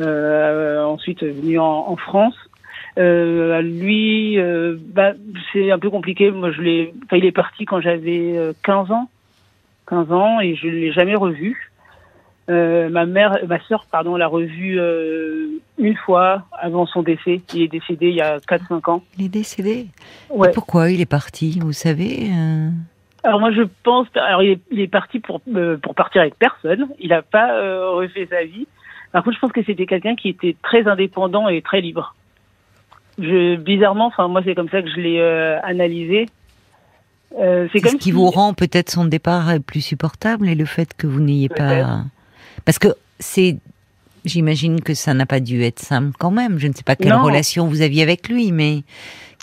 euh, 0.00 0.84
ensuite 0.84 1.22
venus 1.22 1.58
en, 1.58 1.86
en 1.88 1.96
France. 1.96 2.34
Euh, 2.98 3.60
lui, 3.60 4.38
euh, 4.38 4.76
bah, 4.78 5.12
c'est 5.52 5.70
un 5.70 5.78
peu 5.78 5.90
compliqué. 5.90 6.30
Moi, 6.30 6.50
je 6.52 6.62
l'ai. 6.62 6.94
Enfin, 7.04 7.16
il 7.16 7.24
est 7.24 7.32
parti 7.32 7.64
quand 7.64 7.80
j'avais 7.80 8.36
euh, 8.36 8.52
15 8.62 8.90
ans, 8.90 9.08
15 9.88 10.12
ans, 10.12 10.40
et 10.40 10.54
je 10.54 10.66
l'ai 10.66 10.92
jamais 10.92 11.14
revu. 11.14 11.70
Euh, 12.48 12.88
ma 12.88 13.06
mère, 13.06 13.38
ma 13.48 13.60
sœur, 13.66 13.86
pardon, 13.90 14.16
l'a 14.16 14.28
revu 14.28 14.78
euh, 14.78 15.48
une 15.78 15.96
fois 15.96 16.44
avant 16.52 16.86
son 16.86 17.02
décès. 17.02 17.40
Il 17.52 17.62
est 17.62 17.68
décédé 17.68 18.08
il 18.08 18.14
y 18.14 18.20
a 18.20 18.38
4-5 18.38 18.90
ans. 18.90 19.02
Il 19.18 19.24
est 19.24 19.28
décédé 19.28 19.86
Ouais. 20.30 20.48
Et 20.48 20.52
Pourquoi 20.52 20.90
il 20.90 21.00
est 21.00 21.10
parti, 21.10 21.58
vous 21.60 21.72
savez 21.72 22.30
euh? 22.30 22.70
Alors 23.24 23.40
moi 23.40 23.50
je 23.50 23.62
pense, 23.82 24.06
alors 24.14 24.44
il 24.44 24.52
est, 24.52 24.60
il 24.70 24.80
est 24.80 24.86
parti 24.86 25.18
pour 25.18 25.40
euh, 25.52 25.76
pour 25.78 25.96
partir 25.96 26.20
avec 26.20 26.36
personne. 26.38 26.86
Il 27.00 27.08
n'a 27.08 27.22
pas 27.22 27.56
euh, 27.56 27.90
refait 27.90 28.28
sa 28.30 28.44
vie. 28.44 28.68
Par 29.10 29.24
contre, 29.24 29.34
je 29.34 29.40
pense 29.40 29.52
que 29.52 29.64
c'était 29.64 29.86
quelqu'un 29.86 30.14
qui 30.14 30.28
était 30.28 30.54
très 30.62 30.86
indépendant 30.86 31.48
et 31.48 31.60
très 31.60 31.80
libre. 31.80 32.14
Je 33.18 33.56
bizarrement, 33.56 34.06
enfin 34.06 34.28
moi 34.28 34.42
c'est 34.44 34.54
comme 34.54 34.68
ça 34.68 34.82
que 34.82 34.88
je 34.90 35.00
l'ai 35.00 35.18
euh, 35.20 35.58
analysé. 35.62 36.26
Euh, 37.38 37.66
c'est 37.72 37.80
ce 37.86 37.96
qui 37.96 38.04
si- 38.04 38.12
vous 38.12 38.30
rend 38.30 38.54
peut-être 38.54 38.90
son 38.90 39.04
départ 39.04 39.48
plus 39.66 39.80
supportable 39.80 40.48
et 40.48 40.54
le 40.54 40.64
fait 40.64 40.94
que 40.96 41.06
vous 41.06 41.20
n'ayez 41.20 41.48
pas. 41.48 42.00
Parce 42.64 42.78
que 42.78 42.88
c'est. 43.18 43.56
J'imagine 44.24 44.80
que 44.80 44.92
ça 44.94 45.14
n'a 45.14 45.24
pas 45.24 45.38
dû 45.38 45.62
être 45.62 45.78
simple 45.78 46.10
quand 46.18 46.32
même. 46.32 46.58
Je 46.58 46.66
ne 46.66 46.72
sais 46.72 46.82
pas 46.82 46.96
quelle 46.96 47.12
Non. 47.12 47.22
relation 47.22 47.68
vous 47.68 47.80
aviez 47.80 48.02
avec 48.02 48.28
lui, 48.28 48.50
mais 48.50 48.82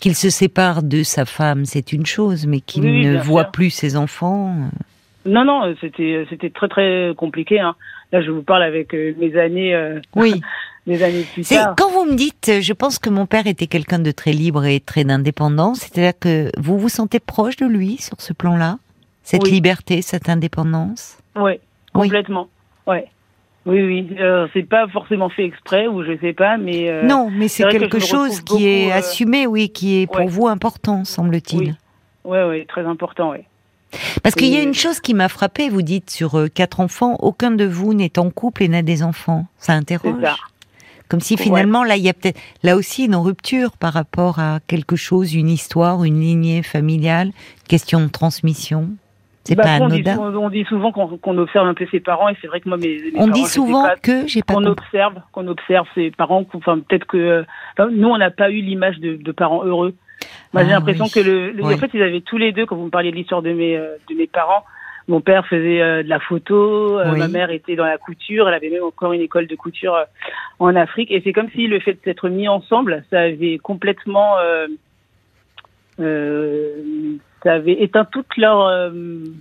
qu'il 0.01 0.13
se 0.13 0.30
sépare 0.30 0.84
de 0.84 1.03
sa 1.03 1.24
femme, 1.24 1.63
c'est 1.63 1.94
une 1.94 2.06
chose, 2.06 2.46
mais 2.48 2.60
qu'il 2.60 2.84
Oui, 2.84 3.06
ne 3.06 3.18
voit 3.18 3.44
sûr. 3.44 3.51
plus 3.51 3.70
ses 3.70 3.96
enfants. 3.96 4.50
euh, 4.50 5.32
Non 5.32 5.46
non, 5.46 5.74
c'était 5.80 6.25
c'était 6.30 6.50
très 6.50 6.68
très 6.68 7.13
compliqué. 7.15 7.62
Hein. 7.62 7.75
Là 8.12 8.22
je 8.22 8.30
vous 8.30 8.44
parle 8.44 8.63
avec 8.63 8.94
euh, 8.94 9.13
mes 9.18 9.38
années 9.39 9.74
euh, 9.74 10.00
Oui. 10.15 10.42
des 10.88 11.02
années 11.04 11.25
plus 11.34 11.44
C'est 11.44 11.56
tard. 11.56 11.75
quand 11.78 11.90
vous 11.92 12.06
me 12.06 12.16
dites, 12.16 12.50
euh, 12.50 12.62
je 12.62 12.74
pense 12.74 13.00
que 13.00 13.10
mon 13.10 13.25
père 13.25 13.48
était 13.48 13.68
quelqu'un 13.68 14.00
de 14.00 14.12
très 14.12 14.32
libre 14.34 14.66
et 14.66 14.80
très 14.80 15.10
indépendant. 15.10 15.74
C'est-à-dire 15.75 16.18
que 16.20 16.52
vous 16.58 16.78
vous 16.78 16.90
sentez 16.90 17.20
proche 17.20 17.56
de 17.56 17.66
lui 17.66 17.98
sur 17.98 18.20
ce 18.20 18.34
plan-là, 18.34 18.78
cette 19.24 19.44
Oui. 19.44 19.52
liberté, 19.52 20.02
cette 20.02 20.30
indépendance? 20.30 21.18
Oui. 21.36 21.54
complètement. 21.94 22.48
Ouais. 22.88 23.08
Oui 23.66 23.82
oui, 23.82 24.18
euh, 24.20 24.48
c'est 24.54 24.63
pas 24.68 24.88
forcément 24.90 25.30
fait 25.30 25.46
exprès 25.46 25.88
ou 25.88 26.04
je 26.04 26.18
sais 26.20 26.34
pas, 26.34 26.58
mais 26.58 26.90
euh, 26.90 27.04
non, 27.04 27.30
mais 27.32 27.48
c'est 27.48 27.63
que 27.63 27.70
quelque 27.70 28.00
chose 28.00 28.42
qui 28.42 28.68
est 28.68 28.92
euh, 28.92 28.96
assumé, 28.96 29.48
oui, 29.48 29.70
qui 29.70 30.02
est 30.02 30.08
pour 30.08 30.18
ouais. 30.18 30.28
vous 30.28 30.48
important, 30.48 31.06
semble-t-il. 31.06 31.78
Oui. 32.25 32.38
ouais, 32.38 32.66
très 32.68 32.86
important. 32.86 33.30
Ouais. 33.32 33.46
Parce 34.22 34.36
qu'il 34.36 34.48
y 34.48 34.58
a 34.58 34.62
une 34.63 34.74
chose 34.74 35.00
qui 35.00 35.13
m'a 35.13 35.30
frappée. 35.30 35.70
Vous 35.70 35.82
dites 35.82 36.10
sur 36.10 36.48
quatre 36.54 36.82
enfants, 36.82 37.16
aucun 37.20 37.52
de 37.52 37.63
vous 37.63 37.94
n'est 37.94 38.20
en 38.20 38.32
couple 38.32 38.63
et 38.63 38.68
n'a 38.68 38.82
des 38.82 39.02
enfants. 39.02 39.46
Ça 39.60 39.74
interroge. 39.74 40.16
C'est 40.20 40.25
ça. 40.25 40.36
Comme 41.10 41.20
si 41.20 41.36
Ouais. 41.36 41.44
finalement 41.44 41.84
là, 41.84 41.96
il 41.96 42.04
y 42.04 42.10
a 42.10 42.14
peut-être 42.14 42.40
là 42.64 42.76
aussi 42.76 43.06
une 43.06 43.16
rupture 43.16 43.72
par 43.78 43.94
rapport 43.94 44.40
à 44.40 44.60
quelque 44.68 44.96
chose, 44.96 45.36
une 45.36 45.50
histoire, 45.50 46.04
une 46.04 46.20
lignée 46.20 46.64
familiale, 46.64 47.32
question 47.68 48.02
de 48.02 48.08
transmission. 48.10 48.90
C'est 49.46 49.56
Bah, 49.56 49.64
pas 49.64 49.80
on, 49.82 49.90
dit, 49.90 49.96
anodin. 49.96 50.16
sou- 50.16 50.38
on 50.40 50.50
dit 50.50 50.64
souvent 50.64 50.92
qu'on 50.94 51.38
observe 51.38 51.68
un 51.68 51.74
peu 51.74 51.86
ses 51.92 52.00
parents 52.00 52.30
et 52.30 52.36
c'est 52.42 52.48
vrai 52.48 52.62
que 52.62 52.70
moi 52.70 52.78
mes, 52.78 52.88
mes 52.98 53.12
On 53.16 53.28
parents, 53.28 53.32
dit 53.32 53.46
souvent 53.46 53.84
pas- 53.84 53.96
que 53.98 54.26
j'ai 54.26 54.42
pas 54.42 54.54
qu'on 54.54 54.64
observe 54.66 55.16
qu'on 55.34 55.48
observe 55.48 55.86
ses 55.96 56.12
parents 56.12 56.46
enfin 56.54 56.80
peut-être 56.80 57.06
que 57.06 57.44
enfin, 57.78 57.90
nous 57.92 58.08
on 58.08 58.18
n'a 58.18 58.32
pas 58.32 58.50
eu 58.52 58.62
l'image 58.62 59.00
de, 59.00 59.18
de 59.18 59.32
parents 59.34 59.66
heureux 59.66 59.94
moi 60.54 60.64
j'ai 60.64 60.70
Ah, 60.72 60.76
l'impression 60.76 61.06
oui. 61.06 61.12
que 61.12 61.20
le, 61.20 61.52
le- 61.52 61.62
Oui. 61.62 61.74
en 61.74 61.78
fait 61.78 61.90
ils 61.94 62.02
avaient 62.02 62.22
tous 62.22 62.38
les 62.38 62.54
deux 62.54 62.66
quand 62.66 62.78
vous 62.78 62.86
me 62.86 62.90
parliez 62.90 63.12
de 63.12 63.18
l'histoire 63.18 63.42
de 63.42 63.52
mes 63.52 63.76
euh, 63.76 63.98
de 64.10 64.16
mes 64.16 64.28
parents 64.28 64.64
mon 65.08 65.22
père 65.22 65.46
faisait 65.48 65.82
euh, 65.82 66.04
de 66.04 66.10
la 66.10 66.20
photo 66.20 67.00
euh, 67.00 67.12
Oui. 67.12 67.20
ma 67.20 67.28
mère 67.28 67.50
était 67.52 67.76
dans 67.76 67.86
la 67.86 67.98
couture 67.98 68.48
elle 68.48 68.54
avait 68.54 68.70
même 68.70 68.84
encore 68.84 69.14
une 69.14 69.22
école 69.22 69.48
de 69.48 69.56
couture 69.56 69.96
euh, 69.96 70.06
en 70.60 70.76
Afrique 70.76 71.12
et 71.12 71.22
c'est 71.24 71.34
comme 71.34 71.50
si 71.52 71.68
le 71.68 71.80
fait 71.80 71.98
d'être 72.06 72.30
mis 72.30 72.48
ensemble 72.48 73.04
ça 73.10 73.20
avait 73.22 73.58
complètement 73.58 74.38
euh, 74.40 74.68
euh, 76.00 77.16
ça 77.44 77.54
avait 77.54 77.82
éteint 77.84 78.06
toute 78.06 78.38
leur 78.38 78.92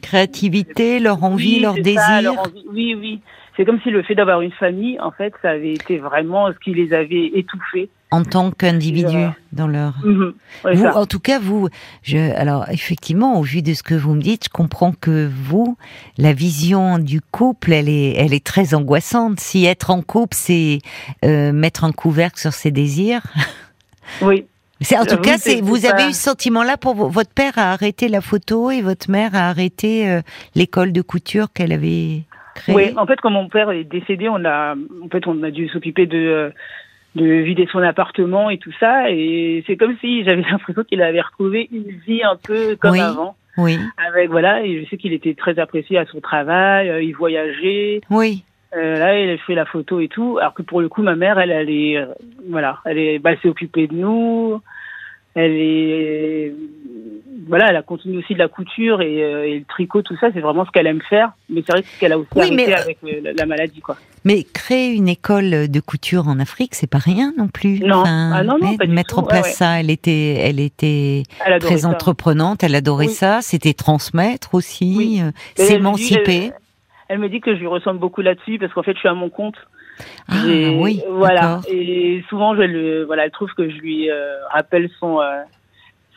Créativité, 0.03 0.99
leur 0.99 1.23
envie, 1.23 1.57
oui, 1.57 1.61
leur 1.61 1.75
désir. 1.75 2.01
ça, 2.01 2.21
leur 2.23 2.39
envie. 2.41 2.65
Oui, 2.71 2.95
oui. 2.99 3.21
C'est 3.57 3.65
comme 3.65 3.81
si 3.83 3.91
le 3.91 4.03
fait 4.03 4.15
d'avoir 4.15 4.41
une 4.41 4.51
famille, 4.53 4.99
en 5.01 5.11
fait, 5.13 5.33
ça 5.43 5.51
avait 5.51 5.75
été 5.75 5.99
vraiment 5.99 6.53
ce 6.53 6.59
qui 6.59 6.75
les 6.75 6.93
avait 6.95 7.27
étouffés. 7.35 7.89
En 8.13 8.23
tant 8.23 8.51
qu'individu 8.53 9.17
Euh, 9.17 9.29
dans 9.53 9.67
leur. 9.67 9.95
Mhm. 10.05 10.35
Vous, 10.75 10.83
ça. 10.83 10.97
en 10.97 11.07
tout 11.07 11.19
cas, 11.19 11.39
vous, 11.41 11.69
je, 12.03 12.19
alors 12.37 12.69
effectivement, 12.71 13.39
au 13.39 13.43
vu 13.43 13.63
de 13.63 13.75
ce 13.75 13.83
que 13.83 13.95
vous 13.95 14.15
me 14.15 14.21
dites, 14.23 14.45
je 14.45 14.49
comprends 14.51 14.93
que 14.93 15.29
vous, 15.29 15.77
la 16.19 16.33
vision 16.33 16.99
du 16.99 17.21
couple, 17.21 17.73
elle 17.73 17.89
est, 17.89 18.13
elle 18.17 18.33
est 18.35 18.45
très 18.45 18.75
angoissante. 18.75 19.41
Si 19.41 19.65
être 19.65 19.91
en 19.91 20.03
couple, 20.03 20.37
c'est 20.37 20.79
euh, 21.25 21.53
mettre 21.53 21.83
un 21.85 21.93
couvercle 21.93 22.39
sur 22.39 22.53
ses 22.53 22.71
désirs. 22.71 23.23
Oui. 24.21 24.45
C'est 24.81 24.99
en 24.99 25.03
tout 25.05 25.11
J'avoue 25.11 25.23
cas, 25.23 25.39
c'est 25.39 25.61
vous 25.61 25.81
pas- 25.81 25.91
avez 25.95 26.11
eu 26.11 26.13
ce 26.13 26.23
sentiment-là 26.23 26.77
pour 26.77 26.95
vo- 26.95 27.09
votre 27.09 27.31
père 27.33 27.57
a 27.57 27.71
arrêté 27.73 28.09
la 28.09 28.21
photo 28.21 28.71
et 28.71 28.83
votre 28.83 29.09
mère 29.11 29.31
a 29.35 29.49
arrêté 29.49 30.09
euh, 30.11 30.21
l'école 30.57 30.93
de 30.93 31.03
couture 31.03 31.53
qu'elle 31.53 31.73
avait 31.73 32.23
créée? 32.57 32.75
Oui, 32.75 32.93
en 32.97 33.07
fait, 33.07 33.21
quand 33.23 33.31
mon 33.31 33.49
père 33.49 33.71
est 33.71 33.85
décédé, 33.85 34.29
on 34.29 34.45
a, 34.45 34.75
en 34.75 35.09
fait, 35.09 35.25
on 35.29 35.41
a 35.45 35.53
dû 35.53 35.69
s'occuper 35.69 36.07
de, 36.07 36.19
euh, 36.19 36.51
de 37.15 37.25
vider 37.25 37.69
son 37.71 37.81
appartement 37.81 38.49
et 38.51 38.59
tout 38.59 38.73
ça. 38.81 39.11
Et 39.11 39.63
c'est 39.67 39.77
comme 39.77 39.97
si 40.01 40.25
j'avais 40.25 40.43
l'impression 40.51 40.85
qu'il 40.85 41.03
avait 41.03 41.21
retrouvé 41.21 41.69
une 41.73 41.91
vie 42.07 42.23
un 42.23 42.37
peu 42.37 42.77
comme 42.77 42.93
Oui. 42.93 43.01
avant. 43.01 43.37
Oui, 43.59 43.79
Avec, 44.09 44.31
voilà, 44.31 44.65
et 44.65 44.83
je 44.83 44.89
sais 44.89 44.97
qu'il 44.97 45.13
était 45.13 45.35
très 45.35 45.59
apprécié 45.59 45.99
à 45.99 46.07
son 46.07 46.21
travail, 46.23 46.89
euh, 46.89 47.03
il 47.03 47.13
voyageait. 47.13 48.01
oui, 48.09 48.45
Euh, 48.75 48.99
là, 48.99 49.15
elle 49.15 49.29
a 49.29 49.37
fait 49.37 49.55
la 49.55 49.67
photo 49.67 50.01
et 50.01 50.09
tout, 50.09 50.39
alors 50.39 50.55
que 50.55 50.63
pour 50.63 50.81
le 50.81 50.89
coup, 50.89 51.03
ma 51.03 51.17
mère, 51.17 51.39
elle, 51.39 51.51
elle 51.51 51.69
est, 51.69 51.99
euh, 51.99 52.07
voilà, 52.49 52.79
elle 52.87 52.97
est, 52.97 53.19
bah, 53.19 53.33
elle 53.33 53.39
s'est 53.41 53.49
occupée 53.51 53.87
de 53.89 53.95
nous. 53.95 54.59
Elle 55.35 55.53
est, 55.53 56.55
voilà, 57.49 57.67
elle 57.71 57.77
a 57.77 57.83
continué 57.83 58.19
aussi 58.19 58.35
de 58.35 58.39
la 58.39 58.49
couture 58.49 59.01
et, 59.03 59.23
euh, 59.23 59.47
et 59.47 59.59
le 59.59 59.65
tricot, 59.65 60.03
tout 60.03 60.17
ça, 60.21 60.29
c'est 60.33 60.41
vraiment 60.41 60.65
ce 60.65 60.71
qu'elle 60.71 60.87
aime 60.87 61.01
faire. 61.09 61.33
Mais 61.49 61.63
c'est 61.67 61.73
vrai 61.73 61.83
ce 61.83 62.01
qu'elle 62.01 62.13
a 62.13 62.19
aussi 62.19 62.29
Oui, 62.37 62.43
arrêté 62.43 62.57
mais, 62.57 62.73
euh, 62.73 62.77
avec 62.77 62.99
le- 63.03 63.21
la, 63.21 63.33
la 63.33 63.47
maladie, 63.47 63.81
quoi. 63.81 63.97
Mais 64.25 64.45
créer 64.45 64.93
une 64.95 65.09
école 65.09 65.69
de 65.69 65.81
couture 65.81 66.29
en 66.29 66.39
Afrique, 66.39 66.75
c'est 66.75 66.89
pas 66.91 66.99
rien 66.99 67.33
non 67.37 67.49
plus. 67.49 67.81
Non. 67.81 68.05
Ah 68.07 68.43
non, 68.45 68.57
non, 68.59 68.77
pas 68.77 68.87
mettre 68.87 69.19
en 69.19 69.23
place 69.25 69.43
Ouais, 69.43 69.49
ouais. 69.49 69.55
ça, 69.55 69.81
elle 69.81 69.91
était, 69.91 70.35
elle 70.35 70.61
était 70.61 71.25
Elle 71.45 71.59
très 71.61 71.79
ça. 71.79 71.89
entreprenante, 71.89 72.63
elle 72.63 72.75
adorait 72.75 73.07
Oui. 73.07 73.13
ça. 73.13 73.41
C'était 73.43 73.73
transmettre 73.75 74.55
aussi, 74.55 74.95
Oui. 74.97 75.21
euh, 75.23 75.31
s'émanciper. 75.57 76.45
Elle, 76.47 76.53
elle 77.09 77.19
me 77.19 77.29
dit 77.29 77.41
que 77.41 77.55
je 77.55 77.61
lui 77.61 77.67
ressemble 77.67 77.99
beaucoup 77.99 78.21
là-dessus 78.23 78.59
parce 78.59 78.73
qu'en 78.73 78.83
fait, 78.83 78.95
je 78.95 78.99
suis 79.01 79.09
à 79.09 79.15
mon 79.15 79.29
compte. 79.29 79.57
Ah 80.29 80.35
oui, 80.47 81.01
voilà. 81.11 81.61
Et 81.69 82.23
souvent, 82.29 82.55
je 82.57 82.63
le, 82.63 83.05
voilà, 83.05 83.25
elle 83.25 83.31
trouve 83.31 83.51
que 83.57 83.69
je 83.69 83.77
lui 83.77 84.11
euh, 84.11 84.37
rappelle 84.53 84.89
son, 84.99 85.21
euh, 85.21 85.43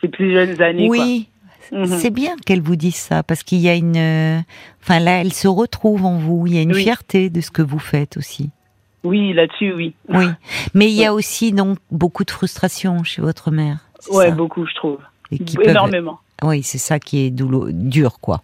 plus 0.08 0.32
jeunes 0.32 0.60
années. 0.62 0.88
Oui. 0.88 1.28
Mhm. 1.72 1.86
c'est 1.98 2.10
bien 2.10 2.36
qu'elle 2.46 2.60
vous 2.60 2.76
dise 2.76 2.94
ça 2.94 3.24
parce 3.24 3.42
qu'il 3.42 3.58
y 3.58 3.68
a 3.68 3.74
une, 3.74 3.96
euh, 3.96 4.38
enfin 4.84 5.00
là, 5.00 5.20
elle 5.20 5.32
se 5.32 5.48
retrouve 5.48 6.04
en 6.04 6.16
vous. 6.16 6.46
Il 6.46 6.54
y 6.54 6.58
a 6.58 6.62
une 6.62 6.72
Oui. 6.72 6.82
fierté 6.84 7.28
de 7.28 7.40
ce 7.40 7.50
que 7.50 7.60
vous 7.62 7.80
faites 7.80 8.16
aussi. 8.16 8.50
Oui, 9.02 9.32
là-dessus, 9.32 9.72
oui. 9.72 9.92
Oui, 10.08 10.26
mais 10.74 10.86
il 10.86 10.94
y 10.94 11.04
a 11.04 11.12
aussi 11.12 11.50
donc 11.52 11.78
beaucoup 11.90 12.22
de 12.24 12.30
frustration 12.30 13.02
chez 13.02 13.20
votre 13.20 13.50
mère. 13.50 13.78
Ouais, 14.12 14.26
ça? 14.28 14.30
beaucoup, 14.30 14.64
je 14.66 14.74
trouve. 14.76 14.98
Et 15.32 15.38
qui 15.40 15.56
peuvent- 15.56 15.66
Énormément. 15.68 16.20
Oui, 16.44 16.62
c'est 16.62 16.78
ça 16.78 17.00
qui 17.00 17.26
est 17.26 17.30
doulou- 17.30 17.70
dur, 17.72 18.20
quoi. 18.20 18.42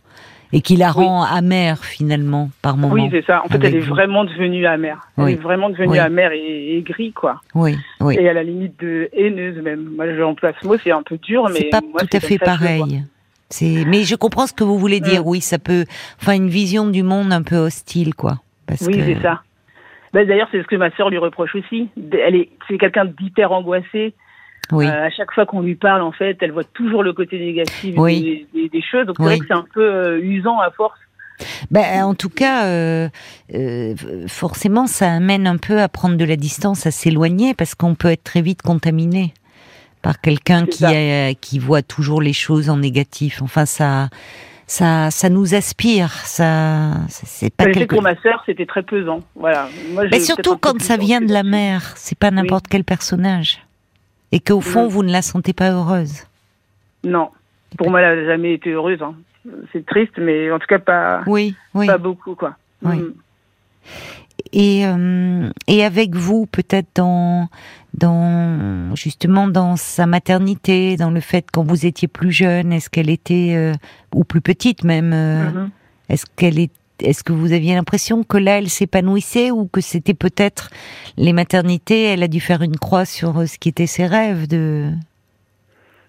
Et 0.54 0.60
qui 0.60 0.76
la 0.76 0.88
Oui. 0.94 1.04
rend 1.06 1.22
amère 1.24 1.82
finalement 1.84 2.50
par 2.60 2.76
moment. 2.76 2.92
Oui, 2.94 3.08
c'est 3.10 3.24
ça. 3.24 3.42
En 3.44 3.48
fait, 3.48 3.58
elle 3.64 3.76
est 3.76 3.80
vous. 3.80 3.94
vraiment 3.94 4.24
devenue 4.24 4.66
amère. 4.66 5.08
Elle 5.16 5.24
Oui. 5.24 5.32
est 5.32 5.36
vraiment 5.42 5.70
devenue 5.70 5.92
Oui. 5.92 5.98
amère 5.98 6.32
et 6.32 6.76
aigrie, 6.76 7.12
quoi. 7.12 7.40
Oui, 7.54 7.76
oui. 8.00 8.16
Et 8.20 8.28
à 8.28 8.34
la 8.34 8.42
limite 8.42 8.78
de 8.80 9.08
haineuse, 9.14 9.56
même. 9.62 9.88
Moi, 9.96 10.14
j'emploie 10.14 10.52
ce 10.60 10.66
mot, 10.66 10.76
c'est 10.82 10.90
un 10.90 11.02
peu 11.02 11.16
dur, 11.16 11.48
mais. 11.48 11.60
C'est 11.60 11.70
pas 11.70 11.80
moi, 11.80 12.00
tout 12.02 12.16
à 12.16 12.20
fait 12.20 12.38
pareil. 12.38 13.02
C'est, 13.48 13.84
mais 13.86 14.02
je 14.04 14.14
comprends 14.14 14.46
ce 14.46 14.52
que 14.52 14.64
vous 14.64 14.78
voulez 14.78 15.00
dire. 15.00 15.22
Mm. 15.22 15.28
Oui, 15.28 15.40
ça 15.40 15.58
peut, 15.58 15.84
enfin, 16.20 16.32
une 16.34 16.48
vision 16.48 16.86
du 16.88 17.02
monde 17.02 17.32
un 17.32 17.42
peu 17.42 17.56
hostile, 17.56 18.14
quoi. 18.14 18.38
Parce 18.66 18.82
Oui, 18.86 18.92
que, 18.98 19.04
c'est 19.04 19.20
ça. 19.22 19.42
Ben, 20.12 20.26
D'ailleurs, 20.26 20.48
c'est 20.52 20.62
ce 20.62 20.66
que 20.66 20.76
ma 20.76 20.90
sœur 20.90 21.08
lui 21.08 21.18
reproche 21.18 21.54
aussi. 21.54 21.88
Elle 22.12 22.34
est, 22.36 22.48
c'est 22.68 22.76
quelqu'un 22.78 23.06
d'hyper 23.06 23.52
angoissé. 23.52 24.12
Oui, 24.70 24.86
Euh, 24.86 25.06
à 25.06 25.10
chaque 25.10 25.32
fois 25.32 25.44
qu'on 25.44 25.60
lui 25.60 25.74
parle, 25.74 26.02
en 26.02 26.12
fait, 26.12 26.38
elle 26.40 26.52
voit 26.52 26.64
toujours 26.64 27.02
le 27.02 27.12
côté 27.12 27.38
négatif 27.38 27.94
Oui. 27.98 28.46
des, 28.54 28.60
des- 28.62 28.68
des 28.68 28.82
choses. 28.82 29.06
Donc, 29.06 29.16
c'est 29.18 29.22
Oui. 29.24 29.28
vrai 29.30 29.38
que 29.40 29.46
c'est 29.48 29.54
un 29.54 29.66
peu 29.74 29.82
euh, 29.84 30.20
usant 30.22 30.60
à 30.60 30.70
force. 30.70 30.98
ben, 31.70 32.04
en 32.04 32.14
tout 32.14 32.28
cas, 32.30 32.66
euh, 32.66 33.08
euh, 33.54 33.94
forcément, 34.28 34.86
ça 34.86 35.12
amène 35.12 35.46
un 35.46 35.56
peu 35.56 35.80
à 35.80 35.88
prendre 35.88 36.16
de 36.16 36.24
la 36.24 36.36
distance, 36.36 36.86
à 36.86 36.90
s'éloigner, 36.90 37.54
parce 37.54 37.74
qu'on 37.74 37.94
peut 37.94 38.08
être 38.08 38.22
très 38.24 38.40
vite 38.42 38.62
contaminé 38.62 39.34
par 40.00 40.20
quelqu'un 40.20 40.60
C'est 40.66 40.70
qui, 40.70 40.78
ça. 40.78 40.88
a- 40.90 41.34
qui 41.34 41.58
voit 41.58 41.82
toujours 41.82 42.22
les 42.22 42.32
choses 42.32 42.70
en 42.70 42.76
négatif. 42.78 43.42
Enfin, 43.42 43.66
ça, 43.66 44.08
ça, 44.66 45.10
ça 45.10 45.28
nous 45.28 45.54
aspire. 45.54 46.12
Ça, 46.24 46.92
c'est 47.08 47.54
pas 47.54 47.66
quelque. 47.66 47.94
pour 47.94 48.02
ma 48.02 48.14
sœur, 48.22 48.42
c'était 48.46 48.66
très 48.66 48.82
pesant. 48.84 49.20
Voilà. 49.34 49.68
Moi, 49.92 50.04
Mais 50.04 50.18
j'ai 50.18 50.20
surtout 50.20 50.56
quand 50.56 50.80
ça 50.80 50.96
vient 50.96 51.20
de 51.20 51.32
la 51.32 51.42
mère, 51.42 51.92
c'est 51.96 52.18
pas 52.18 52.30
n'importe 52.30 52.66
quel 52.70 52.84
personnage. 52.84 53.58
Et 54.32 54.40
qu'au 54.40 54.60
fond, 54.60 54.84
Mhm. 54.84 54.88
vous 54.90 55.02
ne 55.02 55.12
la 55.12 55.22
sentez 55.22 55.52
pas 55.52 55.70
heureuse. 55.72 56.24
Non. 57.04 57.30
Pour 57.78 57.90
moi, 57.90 58.00
elle 58.00 58.20
n'a 58.20 58.26
jamais 58.32 58.54
été 58.54 58.70
heureuse. 58.70 59.00
hein. 59.02 59.14
C'est 59.72 59.84
triste, 59.84 60.12
mais 60.18 60.50
en 60.52 60.58
tout 60.58 60.66
cas, 60.68 60.78
pas, 60.78 61.22
Oui, 61.26 61.54
oui. 61.74 61.86
pas 61.86 61.98
beaucoup, 61.98 62.34
quoi. 62.34 62.56
Oui. 62.82 62.96
Mhm. 62.96 63.14
Et, 64.52 64.86
euh, 64.86 65.50
et 65.66 65.84
avec 65.84 66.14
vous, 66.14 66.46
peut-être 66.46 66.88
dans, 66.94 67.48
dans, 67.94 68.94
justement, 68.94 69.48
dans 69.48 69.76
sa 69.76 70.06
maternité, 70.06 70.96
dans 70.96 71.10
le 71.10 71.20
fait 71.20 71.46
quand 71.52 71.62
vous 71.64 71.86
étiez 71.86 72.08
plus 72.08 72.32
jeune, 72.32 72.72
est-ce 72.72 72.88
qu'elle 72.90 73.10
était, 73.10 73.54
euh, 73.56 73.72
ou 74.14 74.24
plus 74.24 74.40
petite 74.40 74.84
même, 74.84 75.12
euh, 75.12 75.50
Mhm. 75.50 75.70
est-ce 76.08 76.26
qu'elle 76.36 76.58
est, 76.58 76.70
est-ce 77.00 77.24
que 77.24 77.32
vous 77.32 77.52
aviez 77.52 77.74
l'impression 77.74 78.22
que 78.22 78.38
là, 78.38 78.58
elle 78.58 78.68
s'épanouissait 78.68 79.50
ou 79.50 79.66
que 79.66 79.80
c'était 79.80 80.14
peut-être 80.14 80.70
les 81.16 81.32
maternités, 81.32 82.04
elle 82.04 82.22
a 82.22 82.28
dû 82.28 82.40
faire 82.40 82.62
une 82.62 82.76
croix 82.76 83.04
sur 83.04 83.38
euh, 83.38 83.46
ce 83.46 83.58
qui 83.58 83.68
était 83.68 83.86
ses 83.86 84.06
rêves 84.06 84.48
de. 84.48 84.90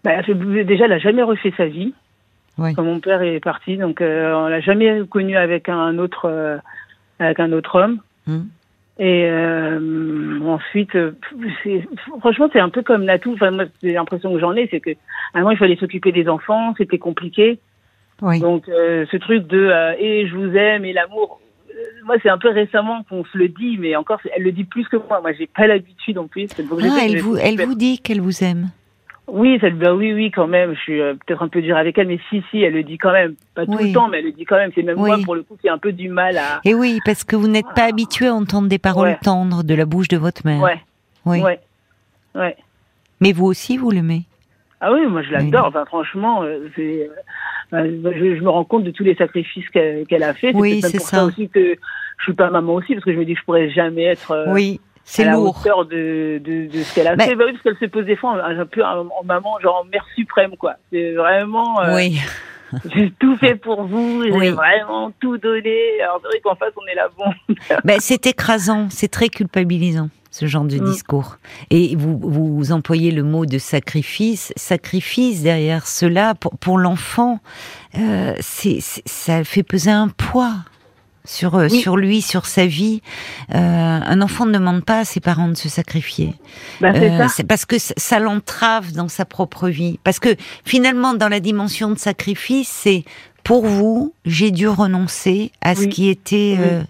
Bah, 0.03 0.21
déjà, 0.21 0.85
elle 0.85 0.91
n'a 0.91 0.99
jamais 0.99 1.23
refait 1.23 1.53
sa 1.55 1.65
vie. 1.65 1.93
Oui. 2.57 2.73
Quand 2.75 2.83
mon 2.83 2.99
père 2.99 3.21
est 3.21 3.39
parti, 3.39 3.77
donc 3.77 4.01
euh, 4.01 4.33
on 4.33 4.47
l'a 4.47 4.59
jamais 4.59 5.01
connu 5.09 5.35
avec 5.35 5.69
un 5.69 5.97
autre, 5.97 6.25
euh, 6.25 6.57
avec 7.19 7.39
un 7.39 7.51
autre 7.51 7.79
homme. 7.79 7.99
Hmm. 8.27 8.43
Et 8.99 9.25
euh, 9.25 10.39
ensuite, 10.45 10.95
franchement, 12.19 12.47
c'est 12.53 12.59
un 12.59 12.69
peu 12.69 12.83
comme 12.83 13.05
Natou. 13.05 13.33
Enfin, 13.33 13.49
moi, 13.49 13.65
l'impression 13.81 14.31
que 14.31 14.39
j'en 14.39 14.55
ai, 14.55 14.67
c'est 14.69 14.81
que 14.81 14.91
à 14.91 15.37
un 15.37 15.39
moment, 15.39 15.51
il 15.51 15.57
fallait 15.57 15.77
s'occuper 15.77 16.11
des 16.11 16.29
enfants, 16.29 16.75
c'était 16.77 16.99
compliqué. 16.99 17.57
Oui. 18.21 18.39
Donc, 18.39 18.69
euh, 18.69 19.05
ce 19.11 19.17
truc 19.17 19.47
de 19.47 19.57
euh, 19.59 19.93
et 19.97 20.27
je 20.27 20.35
vous 20.35 20.55
aime 20.55 20.85
et 20.85 20.93
l'amour, 20.93 21.41
euh, 21.69 21.73
moi, 22.05 22.15
c'est 22.21 22.29
un 22.29 22.37
peu 22.37 22.49
récemment 22.49 23.03
qu'on 23.09 23.25
se 23.25 23.37
le 23.37 23.47
dit, 23.49 23.77
mais 23.79 23.95
encore, 23.95 24.19
elle 24.35 24.43
le 24.43 24.51
dit 24.51 24.63
plus 24.63 24.87
que 24.87 24.97
moi. 24.97 25.19
Moi, 25.21 25.33
j'ai 25.33 25.47
pas 25.47 25.67
l'habitude 25.67 26.17
en 26.17 26.27
plus. 26.27 26.47
Donc, 26.57 26.79
Ah, 26.83 26.99
elle 27.03 27.19
vous, 27.19 27.37
elle 27.37 27.59
vous 27.59 27.75
dit 27.75 27.99
qu'elle 27.99 28.21
vous 28.21 28.43
aime. 28.43 28.69
Oui, 29.27 29.57
ça, 29.61 29.69
bah 29.69 29.93
oui, 29.93 30.11
oui, 30.13 30.31
quand 30.31 30.47
même. 30.47 30.73
Je 30.75 30.79
suis 30.81 31.01
euh, 31.01 31.13
peut-être 31.13 31.41
un 31.41 31.47
peu 31.47 31.61
dur 31.61 31.77
avec 31.77 31.97
elle, 31.97 32.07
mais 32.07 32.19
si, 32.29 32.43
si, 32.51 32.61
elle 32.61 32.73
le 32.73 32.83
dit 32.83 32.97
quand 32.97 33.13
même. 33.13 33.35
Pas 33.55 33.65
tout 33.65 33.71
Oui. 33.73 33.87
le 33.87 33.93
temps, 33.93 34.09
mais 34.09 34.19
elle 34.19 34.25
le 34.25 34.31
dit 34.33 34.43
quand 34.43 34.57
même. 34.57 34.71
C'est 34.75 34.83
même 34.83 34.99
Oui. 34.99 35.09
moi, 35.09 35.17
pour 35.23 35.35
le 35.35 35.43
coup, 35.43 35.55
qui 35.59 35.67
ai 35.67 35.69
un 35.69 35.77
peu 35.77 35.93
du 35.93 36.09
mal 36.09 36.37
à. 36.37 36.59
Et 36.65 36.73
oui, 36.73 36.99
parce 37.05 37.23
que 37.23 37.35
vous 37.37 37.47
n'êtes 37.47 37.71
pas 37.73 37.85
habitué 37.85 38.27
à 38.27 38.33
entendre 38.33 38.67
des 38.67 38.79
paroles 38.79 39.07
Ouais. 39.09 39.19
tendres 39.21 39.63
de 39.63 39.73
la 39.73 39.85
bouche 39.85 40.09
de 40.09 40.17
votre 40.17 40.45
mère. 40.45 40.61
Ouais, 40.61 40.81
oui. 41.25 41.41
ouais, 41.41 41.59
ouais. 42.35 42.57
Mais 43.21 43.31
vous 43.31 43.45
aussi, 43.45 43.77
vous 43.77 43.91
l'aimez. 43.91 44.23
Ah 44.81 44.91
oui, 44.91 45.07
moi 45.07 45.21
je 45.21 45.31
l'adore. 45.31 45.67
Enfin, 45.67 45.85
franchement, 45.85 46.43
c'est, 46.75 47.09
je, 47.73 48.35
je 48.37 48.41
me 48.43 48.49
rends 48.49 48.63
compte 48.65 48.83
de 48.83 48.91
tous 48.91 49.03
les 49.03 49.15
sacrifices 49.15 49.67
qu'elle 49.69 50.23
a 50.23 50.33
fait. 50.33 50.51
Oui, 50.53 50.81
c'est 50.81 50.99
ça. 50.99 51.17
ça 51.17 51.25
aussi 51.25 51.49
que 51.49 51.75
je 52.17 52.23
suis 52.23 52.33
pas 52.33 52.49
maman 52.49 52.75
aussi, 52.75 52.93
parce 52.93 53.03
que 53.05 53.13
je 53.13 53.17
me 53.17 53.25
dis 53.25 53.33
que 53.33 53.39
je 53.39 53.45
pourrais 53.45 53.69
jamais 53.71 54.03
être 54.03 54.31
euh, 54.31 54.45
oui, 54.53 54.79
à 54.83 54.87
c'est 55.03 55.25
la 55.25 55.39
hauteur 55.39 55.85
de, 55.85 56.39
de, 56.43 56.67
de 56.71 56.77
ce 56.83 56.93
qu'elle 56.95 57.07
a 57.07 57.15
Mais- 57.15 57.25
fait. 57.27 57.35
Bah 57.35 57.43
oui, 57.47 57.53
parce 57.53 57.63
qu'elle 57.63 57.87
se 57.87 57.91
pose 57.91 58.05
des 58.05 58.15
fois 58.15 58.41
un, 58.43 58.59
un 58.59 58.65
peu 58.65 58.83
en, 58.83 58.99
en 59.07 59.23
maman, 59.25 59.59
genre 59.61 59.81
en 59.83 59.89
mère 59.89 60.05
suprême, 60.15 60.55
quoi. 60.57 60.75
C'est 60.91 61.13
vraiment. 61.13 61.81
euh, 61.81 61.95
Oui, 61.95 62.19
J'ai 62.95 63.11
tout 63.19 63.37
fait 63.37 63.55
pour 63.55 63.83
vous. 63.83 64.23
J'ai 64.23 64.31
Oui. 64.31 64.49
vraiment 64.49 65.11
tout 65.19 65.37
donné. 65.37 65.77
Alors 66.01 66.19
c'est 66.21 66.27
vrai 66.29 66.39
qu'en 66.43 66.55
face, 66.55 66.73
on 66.75 66.85
est 66.91 66.95
là, 66.95 67.07
bon. 67.17 67.55
ben, 67.83 67.97
c'est 67.99 68.25
écrasant, 68.25 68.87
c'est 68.89 69.09
très 69.09 69.29
culpabilisant 69.29 70.09
ce 70.35 70.47
genre 70.47 70.63
de 70.63 70.77
Mm. 70.79 70.91
discours. 70.91 71.37
Et 71.69 71.95
vous, 71.95 72.17
vous 72.19 72.71
employez 72.71 73.11
le 73.11 73.21
mot 73.21 73.45
de 73.45 73.59
sacrifice. 73.59 74.51
Sacrifice 74.55 75.43
derrière 75.43 75.85
cela 75.85 76.33
pour, 76.33 76.57
pour 76.57 76.79
l'enfant, 76.79 77.39
euh, 77.99 78.33
c'est 78.39 78.79
ça 79.05 79.43
fait 79.43 79.61
peser 79.61 79.91
un 79.91 80.07
poids 80.07 80.55
sur 81.23 81.53
euh, 81.55 81.67
Oui. 81.71 81.79
sur 81.79 81.97
lui, 81.97 82.23
sur 82.23 82.47
sa 82.47 82.65
vie. 82.65 83.03
Euh, 83.53 83.57
un 83.59 84.21
enfant 84.23 84.47
ne 84.47 84.53
demande 84.53 84.83
pas 84.83 85.01
à 85.01 85.05
ses 85.05 85.19
parents 85.19 85.49
de 85.49 85.53
se 85.55 85.69
sacrifier. 85.69 86.33
Bah, 86.81 86.93
c'est 86.95 87.43
Euh, 87.43 87.45
parce 87.47 87.65
que 87.65 87.77
ça- 87.77 88.17
l'entrave 88.19 88.91
dans 88.91 89.09
sa 89.09 89.25
propre 89.25 89.69
vie. 89.69 89.99
Parce 90.03 90.17
que 90.19 90.35
finalement, 90.65 91.13
dans 91.13 91.29
la 91.29 91.39
dimension 91.39 91.91
de 91.91 91.99
sacrifice, 91.99 92.69
c'est 92.69 93.03
pour 93.43 93.67
vous, 93.67 94.13
j'ai 94.25 94.49
dû 94.49 94.67
renoncer 94.67 95.51
à 95.61 95.75
ce 95.75 95.83
qui 95.85 96.09
était 96.09 96.55
euh, 96.59 96.81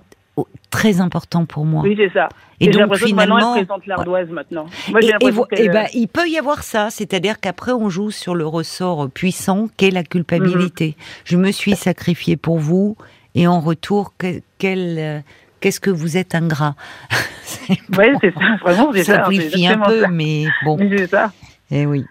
très 0.70 1.00
important 1.02 1.46
pour 1.46 1.66
moi. 1.66 1.84
Oui, 1.84 1.96
c'est 1.98 2.12
ça. 2.12 2.30
Et 2.60 2.68
donc 2.70 2.92
que 2.92 2.98
finalement, 3.06 3.56
elle 3.56 3.66
présente 3.66 3.86
l'ardoise 3.88 4.30
maintenant. 4.30 4.66
Moi, 4.90 5.02
et, 5.02 5.30
vo- 5.32 5.46
et 5.52 5.70
ben, 5.70 5.86
il 5.94 6.08
peut 6.08 6.28
y 6.28 6.38
avoir 6.38 6.64
ça, 6.64 6.90
c'est-à-dire 6.90 7.40
qu'après 7.40 7.72
on 7.74 7.90
joue 7.90 8.10
sur 8.10 8.34
le 8.34 8.48
ressort 8.48 9.10
puissant 9.10 9.68
qu'est 9.78 9.92
la 9.92 10.04
culpabilité. 10.04 10.96
Mhm. 10.98 11.04
Je 11.26 11.38
me 11.38 11.52
suis 11.52 11.76
sacrifié 11.76 12.38
pour 12.38 12.58
vous, 12.60 12.96
et 13.36 13.48
en 13.48 13.60
retour, 13.60 14.14
quel, 14.58 14.98
euh, 14.98 15.20
qu'est-ce 15.60 15.80
que 15.80 15.90
vous 15.92 16.18
êtes 16.18 16.34
ingrat? 16.36 16.76
Ouais, 17.98 18.12
c'est 18.20 18.34
ça. 18.34 18.40
Vraiment, 18.62 18.92
c'est 18.94 19.04
ça. 19.04 19.24
simplifie 19.24 19.68
un 19.68 19.78
peu, 19.78 20.02
ça. 20.02 20.08
mais 20.10 20.46
bon. 20.66 20.78
C'est 20.80 21.08
ça. 21.08 21.32
Eh 21.72 21.86
oui. 21.86 22.04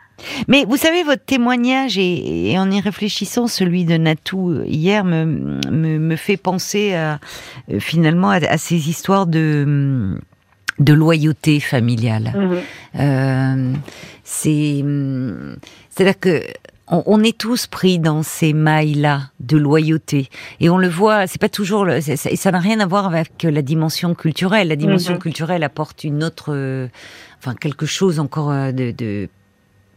Mais 0.48 0.64
vous 0.68 0.76
savez, 0.76 1.02
votre 1.02 1.24
témoignage, 1.24 1.98
et, 1.98 2.50
et 2.52 2.58
en 2.58 2.70
y 2.70 2.80
réfléchissant, 2.80 3.46
celui 3.46 3.85
de 3.85 3.96
Natou 3.96 4.50
euh, 4.50 4.64
hier, 4.66 5.04
me, 5.04 5.24
me, 5.24 5.98
me 5.98 6.16
fait 6.16 6.37
penser 6.37 6.94
à, 6.94 7.20
euh, 7.70 7.80
finalement 7.80 8.30
à, 8.30 8.37
à 8.37 8.58
ces 8.58 8.88
histoires 8.88 9.26
de, 9.26 9.62
hum, 9.66 10.20
de 10.78 10.92
loyauté 10.92 11.61
familiale. 11.61 12.32
Mhm. 12.35 12.58
Euh, 13.00 13.72
c'est, 14.24 14.80
hum, 14.82 15.56
c'est-à-dire 15.90 16.18
que 16.18 16.42
on, 16.94 17.22
est 17.22 17.38
tous 17.38 17.66
pris 17.68 17.98
dans 17.98 18.22
ces 18.22 18.52
mailles-là 18.52 19.30
de 19.40 19.56
loyauté, 19.56 20.28
et 20.61 20.68
on 20.68 20.76
le 20.76 20.88
voit. 20.88 21.26
C'est 21.26 21.40
pas 21.40 21.48
toujours, 21.48 21.87
le- 21.87 22.02
c'est- 22.02 22.16
ça 22.37 22.50
n'a 22.50 22.58
rien 22.58 22.80
à 22.80 22.87
voir 22.87 23.06
avec 23.06 23.30
la 23.44 23.62
dimension 23.62 24.14
culturelle. 24.14 24.68
La 24.68 24.76
dimension 24.76 25.14
Mhm. 25.14 25.18
culturelle 25.20 25.62
apporte 25.62 26.04
une 26.04 26.22
autre, 26.22 26.50
enfin 27.38 27.54
quelque 27.54 27.87
chose 27.87 28.20
encore 28.20 28.50
de, 28.50 28.90
de 28.90 29.28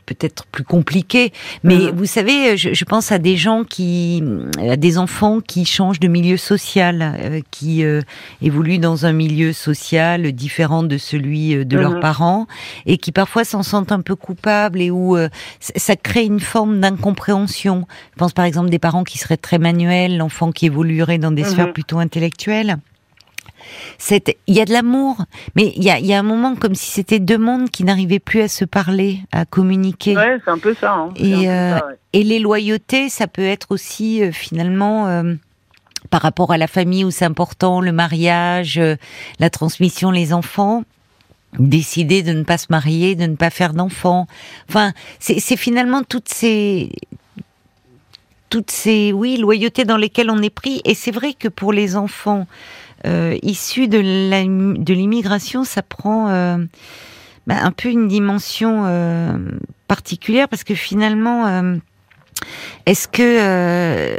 peut-être 0.06 0.46
plus 0.46 0.64
compliqué. 0.64 1.32
Mais 1.64 1.76
Mhm. 1.78 1.92
vous 1.96 2.06
savez, 2.06 2.58
je, 2.58 2.74
je 2.74 2.86
pense 2.86 3.12
à 3.12 3.18
des 3.20 3.38
gens 3.38 3.64
qui, 3.64 4.24
à 4.60 4.76
des 4.78 4.98
enfants 4.98 5.40
qui 5.42 5.66
changent 5.66 6.00
de 6.00 6.08
milieu 6.08 6.38
social, 6.38 7.16
euh, 7.20 7.42
qui 7.52 7.84
euh, 7.84 8.02
évoluent 8.42 8.80
dans 8.80 9.06
un 9.06 9.14
milieu 9.14 9.54
social 9.54 10.32
différent 10.32 10.84
de 10.84 10.98
celui 10.98 11.56
euh, 11.56 11.66
de 11.66 11.78
leurs 11.78 11.96
Mhm. 11.96 12.00
parents, 12.02 12.48
et 12.86 12.98
qui 12.98 13.12
parfois 13.12 13.44
s'en 13.46 13.64
sentent 13.64 13.92
un 13.92 14.02
peu 14.02 14.16
coupables 14.16 14.82
et 14.82 14.92
où 14.92 15.18
euh, 15.18 15.30
ça 15.60 15.96
crée 15.96 16.26
une 16.26 16.40
forme 16.40 16.80
d'incompréhension. 16.80 17.88
Je 18.14 18.18
pense 18.18 18.34
par 18.34 18.46
exemple 18.46 18.70
des 18.70 18.80
parents 18.80 19.04
qui 19.04 19.18
seraient 19.18 19.38
très 19.38 19.58
manuels, 19.60 20.18
l'enfant 20.18 20.52
qui 20.52 20.66
évoluerait 20.68 21.18
dans 21.18 21.32
des 21.32 21.44
Mhm. 21.44 21.50
sphères 21.50 21.74
plutôt 21.74 22.00
intellectuelles. 22.00 22.78
Il 24.10 24.56
y 24.56 24.62
a 24.62 24.66
de 24.66 24.74
l'amour, 24.74 25.18
mais 25.56 25.74
il 25.76 25.84
y 25.84 25.90
a, 25.90 26.00
y 26.00 26.14
a 26.14 26.20
un 26.20 26.24
moment 26.24 26.56
comme 26.56 26.76
si 26.76 26.92
c'était 26.92 27.20
deux 27.20 27.38
mondes 27.38 27.70
qui 27.70 27.84
n'arrivaient 27.84 28.20
plus 28.20 28.42
à 28.42 28.48
se 28.48 28.66
parler, 28.66 29.20
à 29.32 29.46
communiquer. 29.46 30.16
Ouais, 30.16 30.40
c'est 30.44 30.52
un 30.52 30.58
peu 30.58 30.74
ça. 30.74 30.94
Hein. 30.94 31.10
Et, 31.16 31.32
peu 31.32 31.50
euh, 31.50 31.80
ça, 31.80 31.88
ouais. 31.88 31.94
Et 32.14 32.24
les 32.24 32.40
loyautés, 32.40 33.10
ça 33.10 33.28
peut 33.28 33.46
être 33.46 33.68
aussi 33.72 34.24
euh, 34.24 34.32
finalement 34.32 35.08
euh, 35.08 35.34
par 36.10 36.22
rapport 36.22 36.52
à 36.52 36.58
la 36.58 36.68
famille 36.68 37.04
où 37.04 37.12
c'est 37.12 37.26
important, 37.26 37.82
le 37.82 37.92
mariage, 37.92 38.80
la 39.40 39.50
transmission, 39.50 40.12
les 40.12 40.34
enfants. 40.34 40.84
Décider 41.58 42.22
de 42.22 42.34
ne 42.34 42.44
pas 42.44 42.58
se 42.58 42.68
marier, 42.70 43.16
de 43.16 43.26
ne 43.28 43.36
pas 43.38 43.50
faire 43.50 43.74
d'enfants. 43.74 44.28
Enfin, 44.68 44.92
c'est 45.20 45.40
c'est 45.40 45.56
finalement 45.56 46.04
toutes 46.04 46.28
ces 46.28 46.92
toutes 48.50 48.72
ces 48.72 49.14
oui 49.14 49.38
loyautés 49.38 49.86
dans 49.86 49.96
lesquelles 49.96 50.30
on 50.30 50.42
est 50.42 50.50
pris. 50.50 50.82
Et 50.84 50.94
c'est 50.94 51.12
vrai 51.12 51.34
que 51.34 51.48
pour 51.48 51.72
les 51.72 51.96
enfants 51.96 52.46
euh, 53.06 53.38
issus 53.44 53.88
de 53.88 54.00
l'immigration, 54.94 55.64
ça 55.64 55.82
prend 55.82 56.30
euh, 56.30 56.58
bah, 57.48 57.56
un 57.62 57.72
peu 57.72 57.90
une 57.90 58.08
dimension 58.08 58.84
euh, 58.86 59.38
particulière 59.88 60.48
parce 60.48 60.64
que 60.64 60.76
finalement, 60.76 61.46
euh, 61.48 61.76
est-ce 62.86 63.08
que 63.08 64.18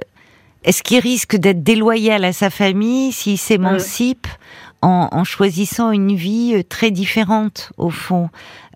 est-ce 0.64 0.83
qu'il 0.83 0.99
risque 0.99 1.37
d'être 1.37 1.62
déloyal 1.62 2.25
à 2.25 2.33
sa 2.33 2.51
famille 2.51 3.12
s'il 3.12 3.38
s'émancipe 3.38 4.27
en, 4.83 5.09
en 5.12 5.22
choisissant 5.25 5.92
une 5.92 6.14
vie 6.16 6.64
très 6.68 6.90
différente 6.90 7.70
au 7.77 7.90
fond? 7.90 8.31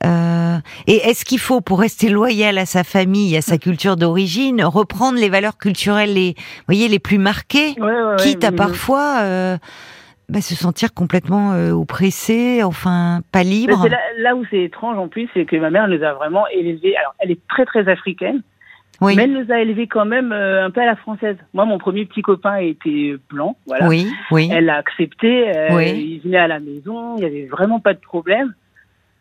Euh, 0.05 0.59
Et 0.87 0.97
est-ce 1.09 1.25
qu'il 1.25 1.41
faut, 1.41 1.61
pour 1.61 1.81
rester 1.81 2.09
loyal 2.09 2.59
à 2.59 2.65
sa 2.67 2.85
famille, 2.85 3.37
à 3.37 3.43
sa 3.43 3.59
culture 3.59 3.97
d'origine, 3.97 4.63
reprendre 4.63 5.19
les 5.19 5.29
valeurs 5.29 5.59
culturelles 5.59 6.15
les, 6.15 6.37
voyez, 6.69 6.87
les 6.89 7.01
plus 7.01 7.19
marquées, 7.19 7.75
Ouais, 7.79 7.87
ouais, 7.87 8.03
ouais, 8.03 8.17
quitte 8.19 8.45
à 8.45 8.53
parfois 8.53 9.19
euh, 9.23 9.59
bah, 10.31 10.41
se 10.41 10.55
sentir 10.55 10.95
complètement 10.95 11.53
euh, 11.53 11.73
oppressé, 11.73 12.63
enfin 12.63 13.21
pas 13.33 13.43
libre. 13.43 13.87
là, 13.89 13.99
là 14.19 14.37
où 14.37 14.45
c'est 14.51 14.63
étrange 14.63 14.97
en 14.99 15.09
plus, 15.09 15.29
c'est 15.35 15.45
que 15.45 15.57
ma 15.57 15.71
mère 15.71 15.89
nous 15.89 16.03
a 16.03 16.13
vraiment 16.15 16.47
élevés. 16.49 16.97
Alors, 16.97 17.15
elle 17.19 17.31
est 17.31 17.47
très 17.49 17.65
très 17.67 17.89
africaine, 17.89 18.43
Oui, 19.01 19.17
mais 19.17 19.25
elle 19.25 19.33
nous 19.33 19.53
a 19.53 19.61
élevés 19.61 19.87
quand 19.87 20.05
même 20.05 20.33
euh, 20.33 20.65
un 20.65 20.71
peu 20.71 20.81
à 20.81 20.87
la 20.87 20.97
française. 20.97 21.37
Moi, 21.55 21.65
mon 21.65 21.79
premier 21.79 22.05
petit 22.07 22.23
copain 22.23 22.57
était 22.57 23.17
blanc, 23.29 23.57
voilà. 23.67 23.89
oui, 23.89 24.07
oui. 24.31 24.49
Elle 24.53 24.67
l'a 24.67 24.77
accepté. 24.77 25.49
euh, 25.57 25.69
Oui. 25.77 25.91
Il 25.91 26.21
venait 26.21 26.39
à 26.39 26.49
la 26.49 26.61
maison, 26.61 27.17
il 27.17 27.23
y 27.23 27.27
avait 27.27 27.47
vraiment 27.47 27.81
pas 27.81 27.95
de 27.95 28.01
problème. 28.01 28.55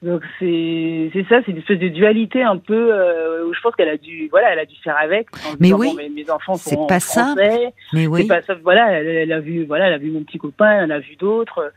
Donc 0.02 0.22
c'est 0.40 1.10
c'est 1.12 1.26
ça, 1.28 1.42
c'est 1.46 1.52
une 1.52 1.58
espèce 1.58 1.80
de 1.80 1.90
dualité 1.90 2.42
un 2.42 2.58
peu 2.58 2.94
euh, 2.94 3.46
où 3.46 3.54
je 3.54 3.60
pense 3.60 3.76
qu'elle 3.76 3.90
a 3.90 3.98
dû 3.98 4.30
voilà, 4.32 4.54
elle 4.54 4.60
a 4.60 4.66
dû 4.66 4.76
faire 4.82 4.96
avec. 4.98 5.28
Mais 5.60 5.68
disant, 5.68 5.78
oui. 5.80 5.94
bon, 5.98 6.16
mes 6.16 6.30
enfants 6.32 6.56
C'est 6.56 6.76
sont 6.76 6.86
pas 6.88 7.02
français. 7.02 7.74
Mais 7.94 8.04
C'est 8.04 8.08
oui. 8.08 8.26
pas 8.28 8.42
ça. 8.44 8.54
Voilà, 8.64 8.92
elle, 8.94 9.08
elle 9.08 9.32
a 9.34 9.40
vu, 9.42 9.66
voilà, 9.66 9.88
elle 9.88 9.94
a 9.94 9.98
vu 9.98 10.10
mon 10.12 10.24
petit 10.24 10.38
copain, 10.38 10.72
elle 10.84 10.86
en 10.92 10.96
a 10.96 11.00
vu 11.00 11.16
d'autres. 11.18 11.74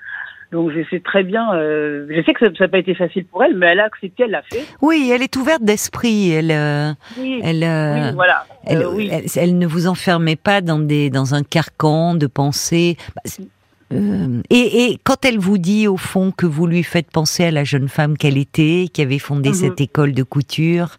Donc 0.53 0.71
je 0.71 0.81
sais 0.91 1.01
très 1.01 1.25
bien. 1.25 1.53
euh, 1.55 2.07
je 2.11 2.23
sais 2.23 2.33
que 2.35 2.45
ça 2.47 2.53
n'a 2.61 2.69
pas 2.69 2.79
été 2.79 2.95
facile 2.95 3.25
pour 3.25 3.43
elle, 3.43 3.57
mais 3.57 3.67
elle 3.69 3.81
a 3.81 3.87
accepté, 3.87 4.25
elle 4.25 4.31
l'a 4.33 4.43
fait. 4.43 4.67
Oui, 4.83 5.11
elle 5.13 5.23
est 5.23 5.35
ouverte 5.37 5.65
d'esprit. 5.65 6.31
Elle, 6.31 6.51
euh, 6.53 6.93
Oui, 7.19 7.41
elle, 7.43 7.65
euh, 7.65 8.09
oui, 8.11 8.15
voilà. 8.15 8.45
elle, 8.67 8.83
Euh, 8.83 8.93
oui. 8.93 9.09
elle, 9.11 9.25
elle 9.35 9.59
ne 9.59 9.67
vous 9.67 9.89
enfermait 9.89 10.37
pas 10.37 10.61
dans 10.61 10.79
des 10.79 11.11
dans 11.11 11.35
un 11.35 11.43
carcan 11.43 12.15
de 12.15 12.27
pensée. 12.29 12.97
Bah, 13.17 13.23
c'est- 13.25 13.43
euh, 13.93 14.43
et, 14.51 14.85
et 14.85 14.99
quand 15.05 15.25
elle 15.25 15.39
vous 15.39 15.59
dit 15.59 15.87
au 15.89 15.97
fond 15.97 16.33
que 16.33 16.47
vous 16.47 16.67
lui 16.67 16.83
faites 16.83 17.11
penser 17.11 17.45
à 17.45 17.51
la 17.51 17.65
jeune 17.65 17.89
femme 17.89 18.17
qu'elle 18.17 18.39
était, 18.39 18.89
qui 18.93 19.03
avait 19.03 19.19
fondé 19.19 19.51
Mhm. 19.51 19.55
cette 19.55 19.81
école 19.81 20.13
de 20.15 20.23
couture, 20.23 20.99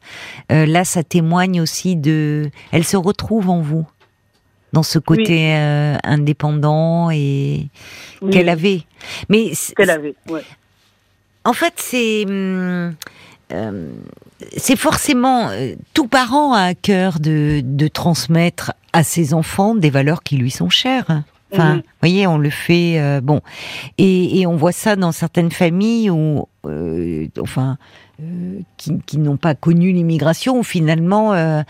euh, 0.52 0.66
là, 0.66 0.86
ça 0.86 1.04
témoigne 1.04 1.60
aussi 1.62 1.96
de. 1.96 2.50
Elle 2.72 2.84
se 2.84 2.98
retrouve 2.98 3.50
en 3.50 3.62
vous. 3.62 3.86
dans 4.74 4.82
ce 4.84 4.98
côté 5.00 5.54
euh, 5.56 5.98
indépendant 6.04 7.12
et 7.12 7.68
qu'elle 8.32 8.50
avait. 8.50 8.82
Mais 9.30 9.52
qu'elle 9.78 9.92
avait. 9.92 10.16
Ouais. 10.28 10.42
En 11.46 11.54
fait, 11.54 11.74
c'est 11.78 12.26
hum, 12.26 12.96
c'est 14.58 14.76
forcément 14.76 15.52
tout 15.94 16.08
parent 16.08 16.54
a 16.54 16.62
à 16.62 16.74
cœur 16.74 17.20
de, 17.20 17.62
de 17.64 17.88
transmettre 17.88 18.74
à 18.94 19.04
ses 19.04 19.34
enfants 19.36 19.76
des 19.76 19.92
valeurs 19.92 20.24
qui 20.24 20.38
lui 20.38 20.50
sont 20.50 20.70
chères. 20.70 21.22
Enfin, 21.54 21.76
mhm. 21.76 21.78
vous 21.78 21.84
voyez, 22.02 22.28
on 22.28 22.38
le 22.38 22.50
fait, 22.50 23.00
euh, 23.00 23.22
bon, 23.22 23.42
et, 23.98 24.40
et, 24.40 24.48
on 24.48 24.56
voit 24.56 24.72
ça 24.72 24.96
dans 24.96 25.12
certaines 25.12 25.52
familles 25.52 26.10
où, 26.10 26.48
euh, 26.66 27.28
enfin, 27.40 27.78
euh, 28.22 28.60
qui, 28.78 29.00
qui 29.06 29.18
n'ont 29.20 29.38
pas 29.38 29.54
connu 29.54 29.92
l'immigration, 29.92 30.60
où 30.60 30.64
finalement, 30.64 31.34
euh, 31.34 31.62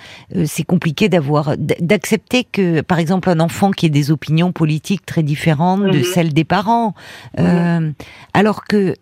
c'est 0.46 0.64
compliqué 0.64 1.10
d'avoir, 1.10 1.56
d'accepter 1.58 2.46
que, 2.46 2.82
par 2.82 3.00
exemple, 3.00 3.30
un 3.30 3.40
enfant 3.40 3.72
qui 3.72 3.88
ait 3.88 3.90
des 3.90 4.12
opinions 4.12 4.52
politiques 4.52 5.06
très 5.06 5.24
différentes 5.24 5.84
de 5.84 5.98
mhm. 5.98 6.04
celles 6.04 6.34
des 6.34 6.46
parents, 6.46 6.96
mhm. 7.38 7.94
alors 8.34 8.64
que 8.64 8.96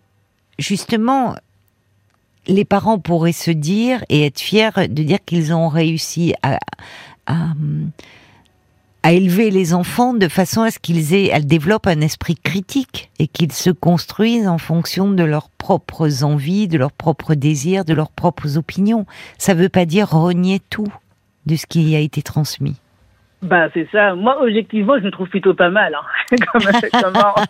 justement, 0.58 1.36
les 2.48 2.66
parents 2.66 2.98
pourraient 2.98 3.34
se 3.34 3.52
dire 3.52 4.04
et 4.10 4.26
être 4.26 4.40
fiers 4.40 4.72
de 4.78 5.04
dire 5.04 5.20
qu'ils 5.24 5.54
ont 5.54 5.70
réussi 5.70 6.34
à, 6.42 6.58
à 7.28 7.36
à 7.36 7.54
élever 9.10 9.50
les 9.50 9.74
enfants 9.74 10.14
de 10.14 10.28
façon 10.28 10.62
à 10.62 10.70
ce 10.70 10.80
qu'ils 10.80 11.14
aient, 11.14 11.30
elles 11.34 11.48
développent 11.48 11.88
un 11.88 12.02
esprit 12.02 12.36
critique 12.36 13.10
et 13.20 13.28
qu'ils 13.28 13.52
se 13.52 13.72
construisent 13.72 14.48
en 14.48 14.60
fonction 14.60 15.12
de 15.12 15.24
leurs 15.24 15.50
propres 15.50 16.24
envies, 16.24 16.68
de 16.68 16.78
leurs 16.78 16.92
propres 16.92 17.34
désirs, 17.34 17.84
de 17.84 17.94
leurs 17.94 18.12
propres 18.12 18.58
opinions. 18.58 19.06
Ça 19.38 19.56
ne 19.56 19.62
veut 19.62 19.70
pas 19.70 19.86
dire 19.86 20.10
renier 20.10 20.60
tout 20.70 20.88
de 21.48 21.56
ce 21.56 21.66
qui 21.66 21.96
a 21.96 22.00
été 22.00 22.22
transmis. 22.22 22.80
Bah 23.42 23.70
c'est 23.74 23.88
ça. 23.92 24.14
Moi, 24.14 24.40
objectivement, 24.40 25.00
je 25.00 25.04
me 25.06 25.10
trouve 25.10 25.28
plutôt 25.28 25.56
pas 25.56 25.72
mal. 25.72 25.96
Hein. 25.96 26.36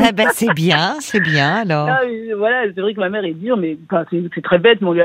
ah 0.00 0.12
ben 0.12 0.28
c'est 0.32 0.52
bien, 0.52 0.96
c'est 0.98 1.20
bien 1.20 1.58
alors. 1.58 1.88
voilà, 2.36 2.64
c'est 2.74 2.80
vrai 2.80 2.92
que 2.92 3.00
ma 3.00 3.08
mère 3.08 3.24
est 3.24 3.34
dure, 3.34 3.56
mais 3.56 3.78
c'est 4.10 4.42
très 4.42 4.58
bête. 4.58 4.80
Mon 4.80 4.96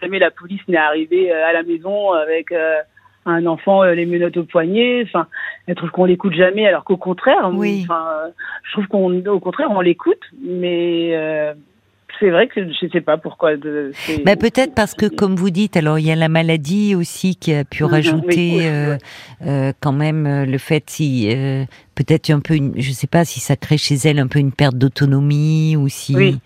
jamais 0.00 0.18
la 0.18 0.30
police 0.30 0.62
n'est 0.68 0.78
arrivée 0.78 1.32
euh, 1.32 1.46
à 1.46 1.52
la 1.52 1.62
maison 1.62 2.12
avec 2.12 2.50
euh, 2.50 2.78
un 3.26 3.46
enfant 3.46 3.82
euh, 3.82 3.94
les 3.94 4.06
menottes 4.06 4.36
au 4.36 4.44
poignet. 4.44 5.02
Enfin, 5.04 5.26
elle 5.66 5.74
trouve 5.74 5.90
qu'on 5.90 6.04
l'écoute 6.04 6.34
jamais, 6.34 6.66
alors 6.66 6.84
qu'au 6.84 6.96
contraire, 6.96 7.50
oui. 7.52 7.80
enfin, 7.84 8.04
je 8.64 8.72
trouve 8.72 8.86
qu'on, 8.88 9.24
au 9.26 9.40
contraire, 9.40 9.68
on 9.70 9.80
l'écoute, 9.80 10.22
mais 10.40 11.10
euh, 11.14 11.54
c'est 12.22 12.30
vrai 12.30 12.46
que 12.46 12.60
je 12.72 12.86
sais 12.92 13.00
pas 13.00 13.18
pourquoi. 13.18 13.56
De, 13.56 13.92
bah 14.24 14.36
peut-être 14.36 14.74
parce 14.74 14.94
que, 14.94 15.06
comme 15.06 15.34
vous 15.34 15.50
dites, 15.50 15.76
alors 15.76 15.98
il 15.98 16.06
y 16.06 16.12
a 16.12 16.16
la 16.16 16.28
maladie 16.28 16.94
aussi 16.94 17.34
qui 17.36 17.52
a 17.52 17.64
pu 17.64 17.82
mhm, 17.82 17.90
rajouter 17.90 18.58
euh, 18.62 18.96
euh, 19.44 19.72
quand 19.80 19.92
même 19.92 20.44
le 20.44 20.58
fait 20.58 20.84
si 20.88 21.28
euh, 21.34 21.64
peut-être 21.94 22.30
un 22.30 22.40
peu, 22.40 22.54
une, 22.54 22.74
je 22.80 22.92
sais 22.92 23.08
pas 23.08 23.24
si 23.24 23.40
ça 23.40 23.56
crée 23.56 23.78
chez 23.78 23.96
elle 24.04 24.18
un 24.18 24.28
peu 24.28 24.38
une 24.38 24.52
perte 24.52 24.76
d'autonomie 24.76 25.76
ou 25.76 25.88
si. 25.88 26.14
Oui. 26.14 26.38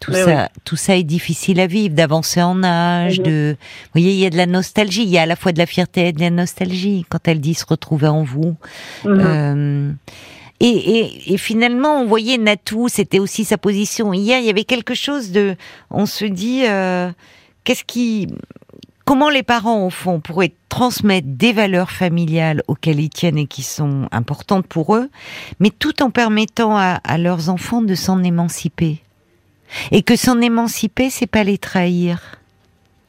Tout 0.00 0.14
ça, 0.14 0.48
tout 0.64 0.76
ça 0.76 0.96
est 0.96 1.04
difficile 1.04 1.60
à 1.60 1.66
vivre, 1.66 1.94
d'avancer 1.94 2.40
en 2.40 2.64
âge, 2.64 3.18
mhm. 3.18 3.26
de, 3.26 3.56
vous 3.58 4.00
voyez, 4.00 4.12
il 4.12 4.18
y 4.18 4.24
a 4.24 4.30
de 4.30 4.36
la 4.38 4.46
nostalgie, 4.46 5.02
il 5.02 5.10
y 5.10 5.18
a 5.18 5.22
à 5.22 5.26
la 5.26 5.36
fois 5.36 5.52
de 5.52 5.58
la 5.58 5.66
fierté 5.66 6.08
et 6.08 6.12
de 6.12 6.20
la 6.20 6.30
nostalgie 6.30 7.04
quand 7.10 7.28
elle 7.28 7.38
dit 7.38 7.52
se 7.52 7.66
retrouver 7.66 8.08
en 8.08 8.22
vous. 8.22 8.56
Mhm. 9.04 9.20
Euh, 9.20 9.92
et, 10.60 10.66
et, 10.66 11.34
et, 11.34 11.38
finalement, 11.38 12.00
on 12.00 12.06
voyait 12.06 12.38
Natou, 12.38 12.88
c'était 12.88 13.18
aussi 13.18 13.44
sa 13.44 13.58
position. 13.58 14.12
Hier, 14.12 14.38
il 14.40 14.46
y 14.46 14.50
avait 14.50 14.64
quelque 14.64 14.94
chose 14.94 15.32
de, 15.32 15.54
on 15.90 16.06
se 16.06 16.24
dit, 16.24 16.64
euh, 16.66 17.10
qu'est-ce 17.64 17.84
qui, 17.84 18.26
comment 19.04 19.30
les 19.30 19.42
parents 19.42 19.86
au 19.86 19.90
fond 19.90 20.20
pourraient 20.20 20.52
transmettre 20.68 21.28
des 21.28 21.52
valeurs 21.52 21.90
familiales 21.90 22.62
auxquelles 22.68 23.00
ils 23.00 23.10
tiennent 23.10 23.38
et 23.38 23.46
qui 23.46 23.62
sont 23.62 24.06
importantes 24.12 24.66
pour 24.66 24.96
eux, 24.96 25.10
mais 25.60 25.70
tout 25.70 26.02
en 26.02 26.10
permettant 26.10 26.76
à, 26.76 27.00
à 27.04 27.18
leurs 27.18 27.50
enfants 27.50 27.82
de 27.82 27.94
s'en 27.94 28.22
émanciper. 28.22 29.02
Et 29.90 30.02
que 30.02 30.16
s'en 30.16 30.40
émanciper, 30.40 31.10
c'est 31.10 31.26
pas 31.26 31.44
les 31.44 31.58
trahir, 31.58 32.40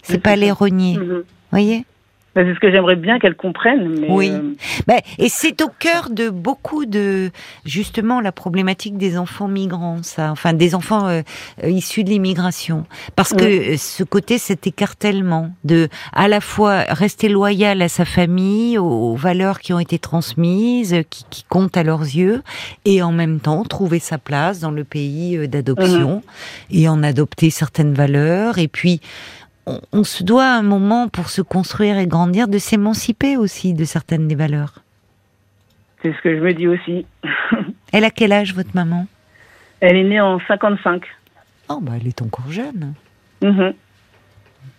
c'est 0.03 0.19
pas 0.19 0.35
les 0.35 0.51
renier. 0.51 0.97
Mhm. 0.97 1.23
Voyez? 1.51 1.85
Bah, 2.33 2.43
c'est 2.45 2.53
ce 2.53 2.59
que 2.59 2.71
j'aimerais 2.71 2.95
bien 2.95 3.19
qu'elle 3.19 3.35
comprenne. 3.35 4.05
oui. 4.07 4.29
Euh, 4.31 4.53
bah, 4.87 4.95
et 5.17 5.27
c'est 5.27 5.61
au 5.61 5.67
cœur 5.67 6.09
de 6.09 6.29
beaucoup 6.29 6.85
de 6.85 7.29
justement 7.65 8.21
la 8.21 8.31
problématique 8.31 8.97
des 8.97 9.17
enfants 9.17 9.49
migrants, 9.49 9.97
ça, 10.01 10.31
enfin 10.31 10.53
des 10.53 10.73
enfants 10.73 11.07
euh, 11.07 11.21
euh, 11.63 11.69
issus 11.69 12.05
de 12.05 12.09
l'immigration, 12.09 12.85
parce 13.17 13.33
que 13.33 13.75
ce 13.75 14.03
côté 14.03 14.37
cet 14.37 14.65
écartèlement 14.65 15.51
de 15.65 15.89
à 16.13 16.29
la 16.29 16.39
fois 16.39 16.83
rester 16.87 17.27
loyal 17.27 17.81
à 17.81 17.89
sa 17.89 18.05
famille, 18.05 18.77
aux, 18.77 19.15
valeurs 19.15 19.59
qui 19.59 19.73
ont 19.73 19.79
été 19.79 19.99
transmises, 19.99 20.95
qui, 21.09 21.25
qui, 21.29 21.43
comptent 21.43 21.75
à 21.75 21.83
leurs 21.83 22.03
yeux, 22.03 22.43
et 22.85 23.01
en 23.01 23.11
même 23.11 23.41
temps 23.41 23.63
trouver 23.65 23.99
sa 23.99 24.17
place 24.17 24.59
dans 24.61 24.71
le 24.71 24.85
pays 24.85 25.49
d'adoption 25.49 26.15
mhm. 26.15 26.79
et 26.79 26.87
en 26.87 27.03
adopter 27.03 27.49
certaines 27.49 27.93
valeurs, 27.93 28.57
et 28.57 28.69
puis 28.69 29.01
on, 29.65 30.03
se 30.03 30.23
doit 30.23 30.47
un 30.47 30.61
moment 30.61 31.07
pour 31.07 31.29
se 31.29 31.41
construire 31.41 31.97
et 31.97 32.07
grandir 32.07 32.47
de 32.47 32.57
s'émanciper 32.57 33.37
aussi 33.37 33.73
de 33.73 33.85
certaines 33.85 34.27
des 34.27 34.35
valeurs. 34.35 34.79
C'est 36.01 36.13
ce 36.13 36.21
que 36.21 36.35
je 36.35 36.41
me 36.41 36.53
dis 36.53 36.67
aussi. 36.67 37.05
elle 37.93 38.03
a 38.03 38.09
quel 38.09 38.31
âge 38.31 38.53
votre 38.55 38.71
maman? 38.73 39.07
Elle 39.79 39.97
est 39.97 40.03
née 40.03 40.21
en 40.21 40.39
55. 40.47 41.03
Oh 41.69 41.79
bah 41.81 41.93
elle 41.99 42.07
est 42.07 42.21
encore 42.21 42.51
jeune. 42.51 42.93
Mhm. 43.41 43.73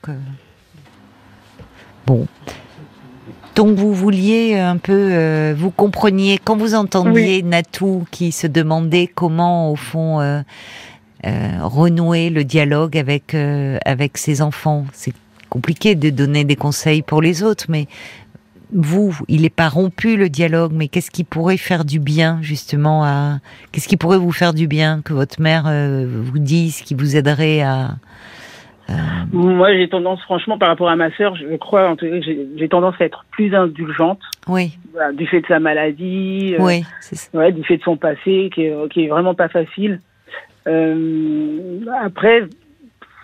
Euh, 0.08 0.12
bon. 2.06 2.26
Donc 3.54 3.76
vous 3.76 3.92
vouliez 3.92 4.58
un 4.58 4.78
peu, 4.78 5.10
euh, 5.12 5.54
vous 5.56 5.70
compreniez 5.70 6.38
quand 6.42 6.56
vous 6.56 6.74
entendiez 6.74 7.42
Natou 7.42 8.06
qui 8.10 8.32
se 8.32 8.46
demandait 8.46 9.06
comment 9.06 9.70
au 9.70 9.76
fond 9.76 10.20
euh, 10.20 10.40
euh, 10.40 10.42
renouer 11.62 12.30
le 12.30 12.44
dialogue 12.44 12.96
avec 12.98 13.34
euh, 13.34 13.78
avec 13.84 14.18
ses 14.18 14.42
enfants. 14.42 14.84
C'est 14.92 15.14
compliqué 15.48 15.94
de 15.94 16.10
donner 16.10 16.44
des 16.44 16.56
conseils 16.56 17.02
pour 17.02 17.22
les 17.22 17.42
autres, 17.42 17.66
mais 17.68 17.86
vous, 18.72 19.16
il 19.28 19.42
n'est 19.42 19.50
pas 19.50 19.68
rompu 19.68 20.16
le 20.16 20.28
dialogue, 20.28 20.72
mais 20.74 20.88
qu'est-ce 20.88 21.10
qui 21.10 21.24
pourrait 21.24 21.58
faire 21.58 21.84
du 21.84 22.00
bien 22.00 22.38
justement 22.40 23.04
à 23.04 23.38
Qu'est-ce 23.70 23.86
qui 23.86 23.96
pourrait 23.96 24.18
vous 24.18 24.32
faire 24.32 24.54
du 24.54 24.66
bien 24.66 25.02
que 25.04 25.12
votre 25.12 25.40
mère 25.40 25.64
euh, 25.66 26.06
vous 26.08 26.38
dise, 26.38 26.80
qui 26.80 26.94
vous 26.94 27.16
aiderait 27.16 27.60
à 27.60 27.90
Moi, 29.32 29.74
j'ai 29.74 29.88
tendance, 29.88 30.22
franchement, 30.22 30.58
par 30.58 30.68
rapport 30.68 30.88
à 30.88 30.96
ma 30.96 31.14
sœur, 31.16 31.36
je 31.36 31.54
crois, 31.56 31.90
en 31.90 31.96
tout 31.96 32.06
cas, 32.06 32.20
j'ai 32.22 32.68
tendance 32.68 32.94
à 32.98 33.04
être 33.04 33.26
plus 33.30 33.54
indulgente. 33.54 34.20
Oui. 34.48 34.78
du 35.14 35.26
fait 35.26 35.42
de 35.42 35.46
sa 35.46 35.60
maladie. 35.60 36.56
oui. 36.58 36.82
Ouais, 37.34 37.52
du 37.52 37.62
fait 37.64 37.76
de 37.76 37.82
son 37.82 37.96
passé, 37.96 38.50
qui 38.54 38.62
est, 38.62 38.88
qui 38.90 39.04
est 39.04 39.08
vraiment 39.08 39.34
pas 39.34 39.48
facile. 39.48 40.00
Euh, 40.66 41.80
après, 42.02 42.44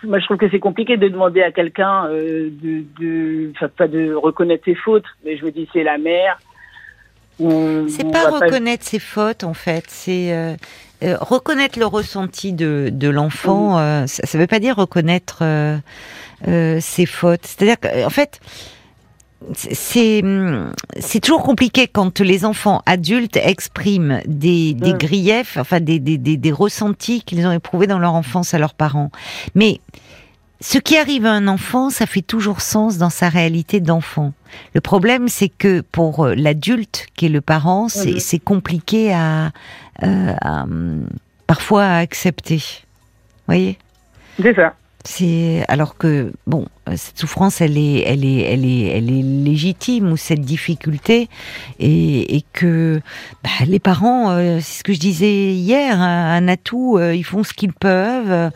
moi, 0.03 0.19
je 0.19 0.25
trouve 0.25 0.37
que 0.37 0.49
c'est 0.49 0.59
compliqué 0.59 0.97
de 0.97 1.07
demander 1.07 1.41
à 1.41 1.51
quelqu'un 1.51 2.07
euh, 2.07 2.49
de, 2.51 2.83
de, 2.99 3.51
enfin, 3.55 3.69
pas 3.69 3.87
de 3.87 4.13
reconnaître 4.13 4.65
ses 4.65 4.75
fautes, 4.75 5.05
mais 5.25 5.37
je 5.37 5.45
me 5.45 5.51
dis 5.51 5.67
c'est 5.73 5.83
la 5.83 5.97
mère. 5.97 6.39
C'est 7.87 8.11
pas 8.11 8.29
reconnaître 8.29 8.83
ses 8.83 8.99
fautes 8.99 9.43
en 9.45 9.53
fait, 9.53 9.85
c'est 9.87 10.33
euh, 10.33 10.55
euh, 11.03 11.15
reconnaître 11.21 11.79
le 11.79 11.85
ressenti 11.85 12.51
de, 12.51 12.89
de 12.91 13.07
l'enfant. 13.07 13.79
Euh, 13.79 14.05
ça, 14.07 14.37
ne 14.37 14.41
veut 14.41 14.47
pas 14.47 14.59
dire 14.59 14.75
reconnaître 14.75 15.43
ses 16.45 17.05
fautes. 17.05 17.45
C'est-à-dire 17.45 17.79
qu'en 17.79 18.09
fait, 18.09 18.41
c'est 19.53 20.21
c'est 20.99 21.19
toujours 21.19 21.43
compliqué 21.43 21.87
quand 21.87 22.19
les 22.19 22.45
enfants 22.45 22.81
adultes 22.85 23.37
expriment 23.37 24.21
des, 24.25 24.73
des 24.73 24.93
griefs, 24.93 25.57
enfin 25.57 25.79
des, 25.79 25.99
des, 25.99 26.17
des, 26.17 26.37
des 26.37 26.51
ressentis 26.51 27.23
qu'ils 27.23 27.45
ont 27.47 27.51
éprouvés 27.51 27.87
dans 27.87 27.99
leur 27.99 28.13
enfance 28.13 28.53
à 28.53 28.59
leurs 28.59 28.73
parents. 28.73 29.11
Mais 29.55 29.79
ce 30.61 30.77
qui 30.77 30.97
arrive 30.97 31.25
à 31.25 31.31
un 31.31 31.47
enfant, 31.47 31.89
ça 31.89 32.05
fait 32.05 32.21
toujours 32.21 32.59
sens 32.59 32.97
dans 32.97 33.09
sa 33.09 33.29
réalité 33.29 33.79
d'enfant. 33.79 34.33
Le 34.73 34.81
problème, 34.81 35.29
c'est 35.29 35.47
que 35.47 35.79
pour 35.79 36.27
l'adulte 36.27 37.07
qui 37.15 37.27
est 37.27 37.29
le 37.29 37.39
parent, 37.39 37.87
c'est 37.87 38.39
compliqué 38.39 39.13
à, 39.13 39.51
euh, 40.03 40.33
à, 40.41 40.65
parfois 41.47 41.85
à 41.85 41.97
accepter. 41.99 42.57
Vous 42.57 43.45
voyez? 43.47 43.77
C'est 44.41 44.53
ça. 44.53 44.75
C'est 45.05 45.63
alors 45.69 45.97
que 45.97 46.33
bon, 46.45 46.67
cette 46.95 47.17
souffrance, 47.17 47.61
elle 47.61 47.77
est, 47.77 48.01
elle 48.05 48.25
est, 48.25 48.41
elle 48.41 48.65
est, 48.65 48.87
elle 48.97 49.09
est 49.09 49.21
légitime 49.21 50.11
ou 50.11 50.17
cette 50.17 50.41
difficulté, 50.41 51.29
et, 51.79 52.35
et 52.35 52.43
que 52.53 53.01
bah, 53.43 53.49
les 53.67 53.79
parents, 53.79 54.31
euh, 54.31 54.59
c'est 54.61 54.79
ce 54.79 54.83
que 54.83 54.93
je 54.93 54.99
disais 54.99 55.53
hier, 55.53 55.99
hein, 55.99 56.35
un 56.35 56.47
atout, 56.47 56.97
euh, 56.97 57.15
ils 57.15 57.23
font 57.23 57.43
ce 57.43 57.53
qu'ils 57.53 57.73
peuvent 57.73 58.31
euh, 58.31 58.49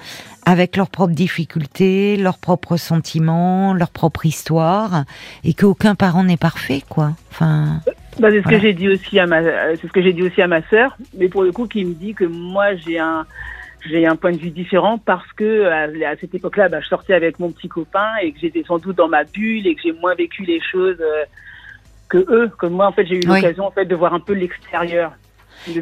avec 0.46 0.76
leurs 0.76 0.90
propres 0.90 1.14
difficultés, 1.14 2.18
leurs 2.18 2.38
propres 2.38 2.78
sentiments, 2.78 3.74
leur 3.74 3.90
propre 3.90 4.26
histoire, 4.26 5.06
et 5.44 5.54
qu'aucun 5.54 5.96
parent 5.96 6.24
n'est 6.24 6.38
parfait, 6.38 6.84
quoi. 6.90 7.14
Enfin. 7.32 7.82
Bah, 8.20 8.30
c'est 8.32 8.42
ce 8.42 8.48
que 8.48 8.60
j'ai 8.60 8.74
dit 8.74 8.90
aussi 8.90 9.20
à 9.20 9.26
ma, 9.26 9.42
c'est 9.42 9.88
ce 9.88 9.92
que 9.92 10.02
j'ai 10.02 10.14
dit 10.14 10.24
aussi 10.24 10.42
à 10.42 10.48
ma 10.48 10.62
sœur, 10.70 10.98
mais 11.18 11.30
pour 11.30 11.44
le 11.44 11.52
coup, 11.52 11.68
qui 11.68 11.84
me 11.84 11.94
dit 11.94 12.14
que 12.14 12.26
moi 12.26 12.76
j'ai 12.76 13.00
un 13.00 13.26
j'ai 13.90 14.06
un 14.08 14.16
point 14.16 14.32
de 14.32 14.38
vue 14.38 14.50
différent 14.50 14.98
parce 14.98 15.32
que 15.34 15.66
à, 15.68 16.16
cette 16.20 16.34
époque-là, 16.36 16.70
bah, 16.70 16.80
je 16.82 16.88
sortais 16.88 17.14
avec 17.14 17.40
mon 17.40 17.52
petit 17.52 17.68
copain 17.68 18.08
et 18.22 18.32
que 18.32 18.40
j'étais 18.40 18.64
sans 18.68 18.78
doute 18.80 18.96
dans 18.96 19.10
ma 19.10 19.24
bulle 19.24 19.68
et 19.68 19.76
que 19.76 19.82
j'ai 19.84 19.92
moins 19.94 20.16
vécu 20.16 20.44
les 20.44 20.62
choses 20.62 20.98
euh, 21.02 21.24
que 22.10 22.18
eux. 22.18 22.50
Comme 22.58 22.74
moi, 22.74 22.88
en 22.88 22.92
fait, 22.92 23.06
j'ai 23.06 23.16
eu 23.16 23.22
Oui. 23.28 23.36
l'occasion 23.42 23.66
en 23.68 23.72
fait 23.72 23.86
de 23.86 23.96
voir 23.96 24.14
un 24.14 24.20
peu 24.20 24.34
l'extérieur. 24.34 25.12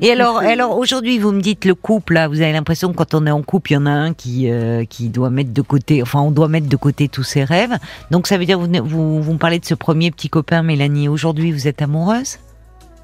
Et 0.02 0.12
alors, 0.12 0.40
que- 0.42 0.46
alors 0.46 0.78
aujourd'hui, 0.78 1.18
vous 1.18 1.32
me 1.32 1.42
dites 1.42 1.66
le 1.66 1.74
couple, 1.74 2.14
là, 2.14 2.28
vous 2.28 2.42
avez 2.42 2.52
l'impression 2.52 2.92
que 2.92 2.98
quand 2.98 3.14
on 3.16 3.26
est 3.26 3.32
en 3.32 3.42
couple, 3.42 3.72
il 3.72 3.74
y 3.76 3.78
en 3.78 3.86
a 3.88 3.92
un 3.92 4.14
qui, 4.14 4.50
euh, 4.52 4.86
qui 4.86 5.10
doit 5.10 5.30
mettre 5.32 5.54
de 5.54 5.62
côté, 5.62 6.02
enfin, 6.04 6.20
on 6.22 6.30
doit 6.32 6.48
mettre 6.50 6.68
de 6.70 6.76
côté 6.76 7.08
tous 7.08 7.24
ses 7.24 7.44
rêves. 7.44 7.76
Donc, 8.12 8.28
ça 8.28 8.38
veut 8.38 8.46
dire, 8.46 8.60
vous, 8.60 8.68
vous, 8.84 9.22
vous 9.24 9.34
me 9.34 9.40
parlez 9.40 9.58
de 9.60 9.66
ce 9.66 9.74
premier 9.74 10.12
petit 10.12 10.30
copain, 10.30 10.62
Mélanie. 10.62 11.08
Aujourd'hui, 11.08 11.52
vous 11.52 11.68
êtes 11.68 11.82
amoureuse? 11.82 12.38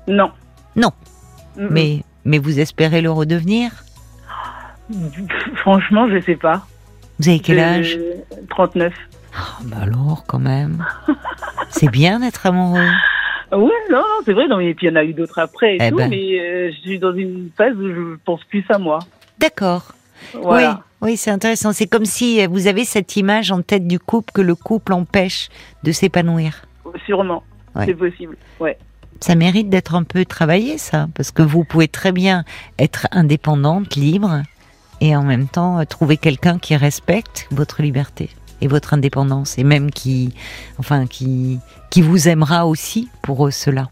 Non. 0.08 0.30
Non. 0.76 0.92
Mm, 1.58 1.68
mais, 1.72 2.04
mais 2.26 2.38
vous 2.38 2.60
espérez 2.60 3.02
le 3.02 3.10
redevenir? 3.10 3.72
Franchement, 5.56 6.08
je 6.10 6.20
sais 6.22 6.36
pas. 6.36 6.66
Vous 7.20 7.30
avez 7.30 7.40
quel 7.40 7.60
âge? 7.60 7.98
39. 8.50 8.94
Ah, 9.36 9.40
bah 9.66 9.78
alors, 9.82 10.24
quand 10.28 10.40
même. 10.40 10.86
C'est 11.70 11.90
bien 11.92 12.20
d'être 12.20 12.46
amoureux. 12.46 12.80
Ouais, 13.52 13.58
non, 13.90 13.98
non, 13.98 14.04
c'est 14.26 14.34
vrai. 14.34 14.48
Non, 14.48 14.60
et 14.60 14.74
puis 14.74 14.88
il 14.88 14.90
y 14.90 14.94
en 14.94 14.96
a 14.98 15.04
eu 15.04 15.14
d'autres 15.14 15.40
après 15.40 15.76
et 15.76 15.78
Eh 15.82 15.90
tout, 15.90 15.98
ben. 15.98 16.10
mais 16.10 16.40
euh, 16.40 16.72
je 16.72 16.82
suis 16.82 17.00
dans 17.00 17.14
une 17.14 17.50
phase 17.58 17.76
où 17.76 17.88
je 17.88 18.16
pense 18.26 18.44
plus 18.46 18.64
à 18.70 18.78
moi. 18.78 19.00
D'accord. 19.40 19.94
Voilà. 20.34 20.82
Oui, 21.02 21.12
oui, 21.12 21.18
c'est 21.18 21.32
intéressant. 21.32 21.72
C'est 21.74 21.88
comme 21.88 22.06
si 22.06 22.42
euh, 22.42 22.48
vous 22.50 22.68
avez 22.68 22.84
cette 22.86 23.16
image 23.16 23.52
en 23.52 23.62
tête 23.62 23.88
du 23.88 24.00
couple 24.00 24.32
que 24.34 24.42
le 24.42 24.56
couple 24.56 24.94
empêche 24.94 25.50
de 25.84 25.92
s'épanouir. 25.92 26.66
Sûrement. 27.06 27.44
Ouais. 27.76 27.86
C'est 27.86 27.94
possible. 27.94 28.36
Ouais. 28.60 28.78
Ça 29.20 29.36
mérite 29.36 29.70
d'être 29.70 29.96
un 29.96 30.04
peu 30.04 30.26
travaillé, 30.26 30.78
ça, 30.78 31.08
parce 31.16 31.32
que 31.32 31.42
vous 31.42 31.64
pouvez 31.64 31.88
très 31.88 32.12
bien 32.12 32.44
être 32.78 33.08
indépendante, 33.12 33.96
libre, 33.96 34.44
et 35.02 35.16
en 35.16 35.24
même 35.24 35.48
temps 35.48 35.80
euh, 35.80 35.84
trouver 35.86 36.18
quelqu'un 36.18 36.58
qui 36.60 36.76
respecte 36.76 37.48
votre 37.52 37.82
liberté 37.82 38.30
et 38.62 38.68
votre 38.68 38.94
indépendance, 38.96 39.58
et 39.60 39.64
même 39.64 39.92
qui, 39.92 40.34
enfin, 40.80 41.06
qui, 41.06 41.60
qui 41.92 42.02
vous 42.02 42.28
aimera 42.28 42.66
aussi 42.66 43.08
pour 43.22 43.48
euh, 43.48 43.52
cela. 43.52 43.90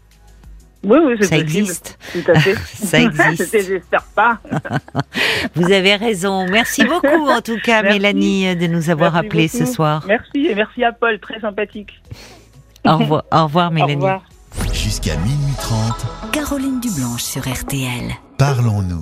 Oui, 0.84 0.98
oui, 1.04 1.14
c'est 1.20 1.26
Ça 1.26 1.36
possible. 1.36 1.58
existe. 1.58 1.98
Tout 2.12 2.30
à 2.30 2.38
fait. 2.40 2.54
Ça 2.74 3.00
existe. 3.00 3.52
J'espère 3.66 4.04
pas. 4.14 4.38
Vous 5.56 5.72
avez 5.72 5.96
raison. 5.96 6.46
Merci 6.48 6.84
beaucoup, 6.84 7.28
en 7.28 7.40
tout 7.40 7.58
cas, 7.64 7.82
Merci. 7.82 7.98
Mélanie, 7.98 8.48
euh, 8.48 8.54
de 8.54 8.66
nous 8.68 8.88
avoir 8.90 9.14
Merci 9.14 9.26
appelés 9.26 9.48
ce 9.48 9.66
soir. 9.66 10.04
Merci 10.06 10.46
et 10.48 10.54
merci 10.54 10.84
à 10.84 10.92
Paul, 10.92 11.18
très 11.18 11.40
sympathique. 11.40 11.90
Au 12.86 12.98
revoir, 12.98 13.24
au 13.32 13.44
revoir 13.44 13.70
Au 13.70 13.74
Mélanie. 13.74 13.94
revoir. 13.94 14.22
Jusqu'à 14.72 15.16
minuit 15.16 15.54
30, 15.60 16.06
Caroline 16.32 16.78
Dublanche 16.80 17.22
sur 17.22 17.42
RTL. 17.48 18.12
parlons-nous. 18.38 18.94